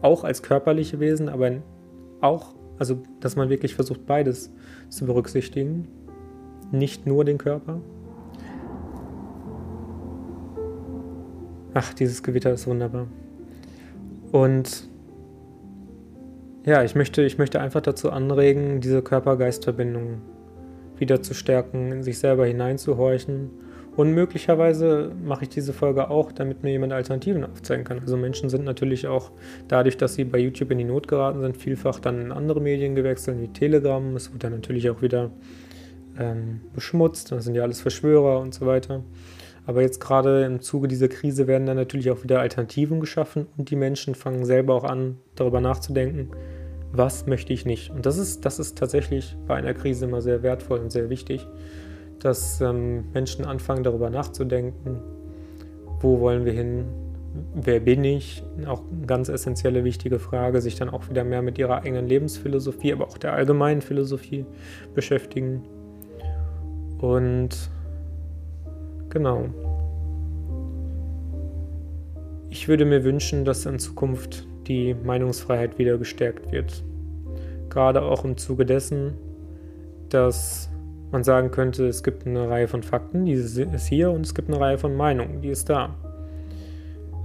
Auch 0.00 0.24
als 0.24 0.42
körperliche 0.42 1.00
Wesen, 1.00 1.28
aber 1.28 1.52
auch, 2.22 2.54
also 2.78 3.02
dass 3.20 3.36
man 3.36 3.50
wirklich 3.50 3.74
versucht, 3.74 4.06
beides 4.06 4.50
zu 4.88 5.04
berücksichtigen, 5.04 5.86
nicht 6.72 7.06
nur 7.06 7.26
den 7.26 7.36
Körper. 7.36 7.80
Ach, 11.74 11.92
dieses 11.92 12.22
Gewitter 12.22 12.52
ist 12.52 12.66
wunderbar. 12.66 13.06
Und 14.32 14.88
ja, 16.64 16.82
ich 16.82 16.94
möchte, 16.94 17.22
ich 17.22 17.38
möchte 17.38 17.60
einfach 17.60 17.80
dazu 17.80 18.10
anregen, 18.10 18.80
diese 18.80 19.02
Körper-Geist-Verbindung 19.02 20.22
wieder 20.98 21.22
zu 21.22 21.34
stärken, 21.34 21.92
in 21.92 22.02
sich 22.02 22.18
selber 22.18 22.46
hineinzuhorchen 22.46 23.50
und 23.96 24.12
möglicherweise 24.12 25.12
mache 25.22 25.44
ich 25.44 25.50
diese 25.50 25.72
Folge 25.72 26.10
auch, 26.10 26.32
damit 26.32 26.62
mir 26.62 26.70
jemand 26.70 26.92
Alternativen 26.92 27.44
aufzeigen 27.44 27.84
kann. 27.84 28.00
Also 28.00 28.16
Menschen 28.16 28.48
sind 28.48 28.64
natürlich 28.64 29.06
auch 29.06 29.30
dadurch, 29.68 29.96
dass 29.96 30.14
sie 30.14 30.24
bei 30.24 30.38
YouTube 30.38 30.72
in 30.72 30.78
die 30.78 30.84
Not 30.84 31.06
geraten 31.06 31.40
sind, 31.40 31.56
vielfach 31.56 32.00
dann 32.00 32.20
in 32.20 32.32
andere 32.32 32.60
Medien 32.60 32.96
gewechselt, 32.96 33.40
wie 33.40 33.48
Telegram. 33.48 34.16
Es 34.16 34.32
wird 34.32 34.42
dann 34.42 34.52
natürlich 34.52 34.90
auch 34.90 35.00
wieder 35.00 35.30
ähm, 36.18 36.60
beschmutzt. 36.74 37.30
Das 37.30 37.44
sind 37.44 37.54
ja 37.54 37.62
alles 37.62 37.80
Verschwörer 37.80 38.40
und 38.40 38.52
so 38.52 38.66
weiter. 38.66 39.04
Aber 39.66 39.82
jetzt 39.82 40.00
gerade 40.00 40.44
im 40.44 40.60
Zuge 40.60 40.88
dieser 40.88 41.08
Krise 41.08 41.46
werden 41.46 41.66
dann 41.66 41.76
natürlich 41.76 42.10
auch 42.10 42.22
wieder 42.22 42.40
Alternativen 42.40 43.00
geschaffen 43.00 43.46
und 43.56 43.70
die 43.70 43.76
Menschen 43.76 44.14
fangen 44.14 44.44
selber 44.44 44.74
auch 44.74 44.84
an, 44.84 45.18
darüber 45.36 45.60
nachzudenken, 45.60 46.30
was 46.92 47.26
möchte 47.26 47.52
ich 47.52 47.64
nicht. 47.64 47.90
Und 47.90 48.06
das 48.06 48.18
ist, 48.18 48.44
das 48.44 48.58
ist 48.58 48.76
tatsächlich 48.76 49.36
bei 49.46 49.54
einer 49.54 49.74
Krise 49.74 50.04
immer 50.04 50.20
sehr 50.20 50.42
wertvoll 50.42 50.78
und 50.78 50.92
sehr 50.92 51.08
wichtig 51.10 51.46
dass 52.24 52.62
ähm, 52.62 53.04
Menschen 53.12 53.44
anfangen 53.44 53.84
darüber 53.84 54.08
nachzudenken, 54.08 54.98
wo 56.00 56.20
wollen 56.20 56.46
wir 56.46 56.54
hin, 56.54 56.86
wer 57.54 57.80
bin 57.80 58.02
ich, 58.02 58.42
auch 58.66 58.82
eine 58.90 59.06
ganz 59.06 59.28
essentielle, 59.28 59.84
wichtige 59.84 60.18
Frage, 60.18 60.62
sich 60.62 60.76
dann 60.76 60.88
auch 60.88 61.10
wieder 61.10 61.22
mehr 61.22 61.42
mit 61.42 61.58
ihrer 61.58 61.82
eigenen 61.82 62.08
Lebensphilosophie, 62.08 62.94
aber 62.94 63.06
auch 63.08 63.18
der 63.18 63.34
allgemeinen 63.34 63.82
Philosophie 63.82 64.46
beschäftigen. 64.94 65.64
Und 66.98 67.70
genau. 69.14 69.46
Ich 72.50 72.68
würde 72.68 72.84
mir 72.84 73.02
wünschen, 73.02 73.46
dass 73.46 73.64
in 73.64 73.78
Zukunft 73.78 74.46
die 74.66 74.94
Meinungsfreiheit 74.94 75.78
wieder 75.78 75.96
gestärkt 75.96 76.52
wird. 76.52 76.84
Gerade 77.70 78.02
auch 78.02 78.24
im 78.24 78.36
Zuge 78.36 78.66
dessen, 78.66 79.14
dass 80.10 80.68
man 81.10 81.24
sagen 81.24 81.50
könnte, 81.50 81.86
es 81.86 82.02
gibt 82.02 82.26
eine 82.26 82.48
Reihe 82.48 82.68
von 82.68 82.82
Fakten, 82.82 83.24
die 83.24 83.32
ist 83.32 83.86
hier, 83.86 84.10
und 84.10 84.22
es 84.22 84.34
gibt 84.34 84.48
eine 84.48 84.60
Reihe 84.60 84.78
von 84.78 84.96
Meinungen, 84.96 85.40
die 85.40 85.48
ist 85.48 85.70
da. 85.70 85.94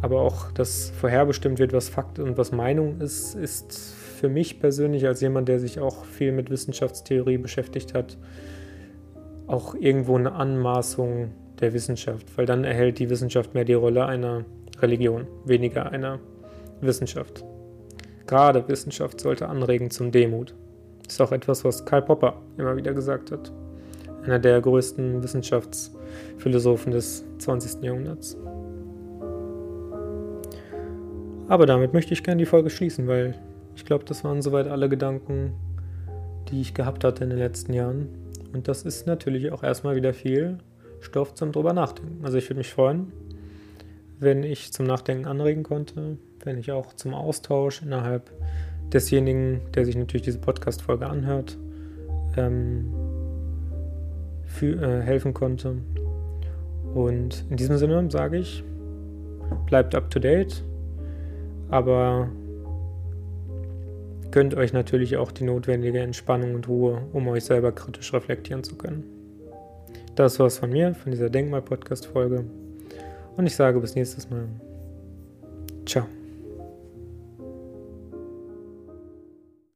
Aber 0.01 0.21
auch, 0.21 0.51
dass 0.51 0.91
vorherbestimmt 0.91 1.59
wird, 1.59 1.73
was 1.73 1.89
Fakt 1.89 2.19
und 2.19 2.37
was 2.37 2.51
Meinung 2.51 3.01
ist, 3.01 3.35
ist 3.35 3.73
für 4.19 4.29
mich 4.29 4.59
persönlich 4.59 5.07
als 5.07 5.21
jemand, 5.21 5.47
der 5.47 5.59
sich 5.59 5.79
auch 5.79 6.05
viel 6.05 6.31
mit 6.31 6.49
Wissenschaftstheorie 6.49 7.37
beschäftigt 7.37 7.93
hat, 7.93 8.17
auch 9.47 9.75
irgendwo 9.75 10.15
eine 10.17 10.33
Anmaßung 10.33 11.31
der 11.61 11.73
Wissenschaft, 11.73 12.25
weil 12.37 12.45
dann 12.45 12.63
erhält 12.63 12.99
die 12.99 13.09
Wissenschaft 13.09 13.53
mehr 13.53 13.65
die 13.65 13.73
Rolle 13.73 14.05
einer 14.05 14.45
Religion, 14.81 15.27
weniger 15.45 15.91
einer 15.91 16.19
Wissenschaft. 16.81 17.43
Gerade 18.27 18.67
Wissenschaft 18.67 19.19
sollte 19.19 19.49
anregen 19.49 19.89
zum 19.89 20.11
Demut. 20.11 20.53
Das 21.03 21.13
ist 21.13 21.21
auch 21.21 21.31
etwas, 21.31 21.65
was 21.65 21.85
Karl 21.85 22.03
Popper 22.03 22.35
immer 22.57 22.75
wieder 22.75 22.93
gesagt 22.93 23.31
hat. 23.31 23.51
Einer 24.23 24.39
der 24.39 24.61
größten 24.61 25.23
Wissenschaftsphilosophen 25.23 26.91
des 26.91 27.25
20. 27.39 27.83
Jahrhunderts. 27.83 28.37
Aber 31.47 31.65
damit 31.65 31.93
möchte 31.93 32.13
ich 32.13 32.23
gerne 32.23 32.37
die 32.37 32.45
Folge 32.45 32.69
schließen, 32.69 33.07
weil 33.07 33.33
ich 33.75 33.83
glaube, 33.83 34.05
das 34.05 34.23
waren 34.23 34.41
soweit 34.41 34.67
alle 34.67 34.87
Gedanken, 34.87 35.53
die 36.51 36.61
ich 36.61 36.75
gehabt 36.75 37.03
hatte 37.03 37.23
in 37.23 37.31
den 37.31 37.39
letzten 37.39 37.73
Jahren. 37.73 38.09
Und 38.53 38.67
das 38.67 38.83
ist 38.83 39.07
natürlich 39.07 39.51
auch 39.51 39.63
erstmal 39.63 39.95
wieder 39.95 40.13
viel 40.13 40.59
Stoff 41.01 41.33
zum 41.33 41.51
drüber 41.51 41.73
nachdenken. 41.73 42.23
Also 42.23 42.37
ich 42.37 42.49
würde 42.49 42.59
mich 42.59 42.71
freuen, 42.71 43.11
wenn 44.19 44.43
ich 44.43 44.73
zum 44.73 44.85
Nachdenken 44.85 45.25
anregen 45.25 45.63
konnte, 45.63 46.17
wenn 46.43 46.57
ich 46.57 46.71
auch 46.71 46.93
zum 46.93 47.13
Austausch 47.13 47.81
innerhalb 47.81 48.31
desjenigen, 48.91 49.61
der 49.73 49.85
sich 49.85 49.95
natürlich 49.95 50.23
diese 50.23 50.39
Podcast-Folge 50.39 51.07
anhört, 51.07 51.57
ähm, 52.37 52.93
für, 54.45 54.81
äh, 54.81 55.01
helfen 55.01 55.33
konnte. 55.33 55.75
Und 56.93 57.45
in 57.49 57.57
diesem 57.57 57.77
Sinne 57.77 58.09
sage 58.09 58.37
ich, 58.37 58.63
bleibt 59.67 59.95
up 59.95 60.09
to 60.09 60.19
date, 60.19 60.63
aber 61.69 62.29
gönnt 64.31 64.55
euch 64.55 64.73
natürlich 64.73 65.17
auch 65.17 65.31
die 65.31 65.43
notwendige 65.43 65.99
Entspannung 65.99 66.55
und 66.55 66.67
Ruhe, 66.67 67.01
um 67.13 67.27
euch 67.27 67.45
selber 67.45 67.71
kritisch 67.71 68.13
reflektieren 68.13 68.63
zu 68.63 68.75
können. 68.75 69.18
Das 70.19 70.37
war's 70.37 70.57
von 70.57 70.69
mir, 70.69 70.93
von 70.95 71.13
dieser 71.13 71.29
Denkmal-Podcast-Folge. 71.29 72.43
Und 73.37 73.47
ich 73.47 73.55
sage 73.55 73.79
bis 73.79 73.95
nächstes 73.95 74.29
Mal. 74.29 74.49
Ciao. 75.85 76.07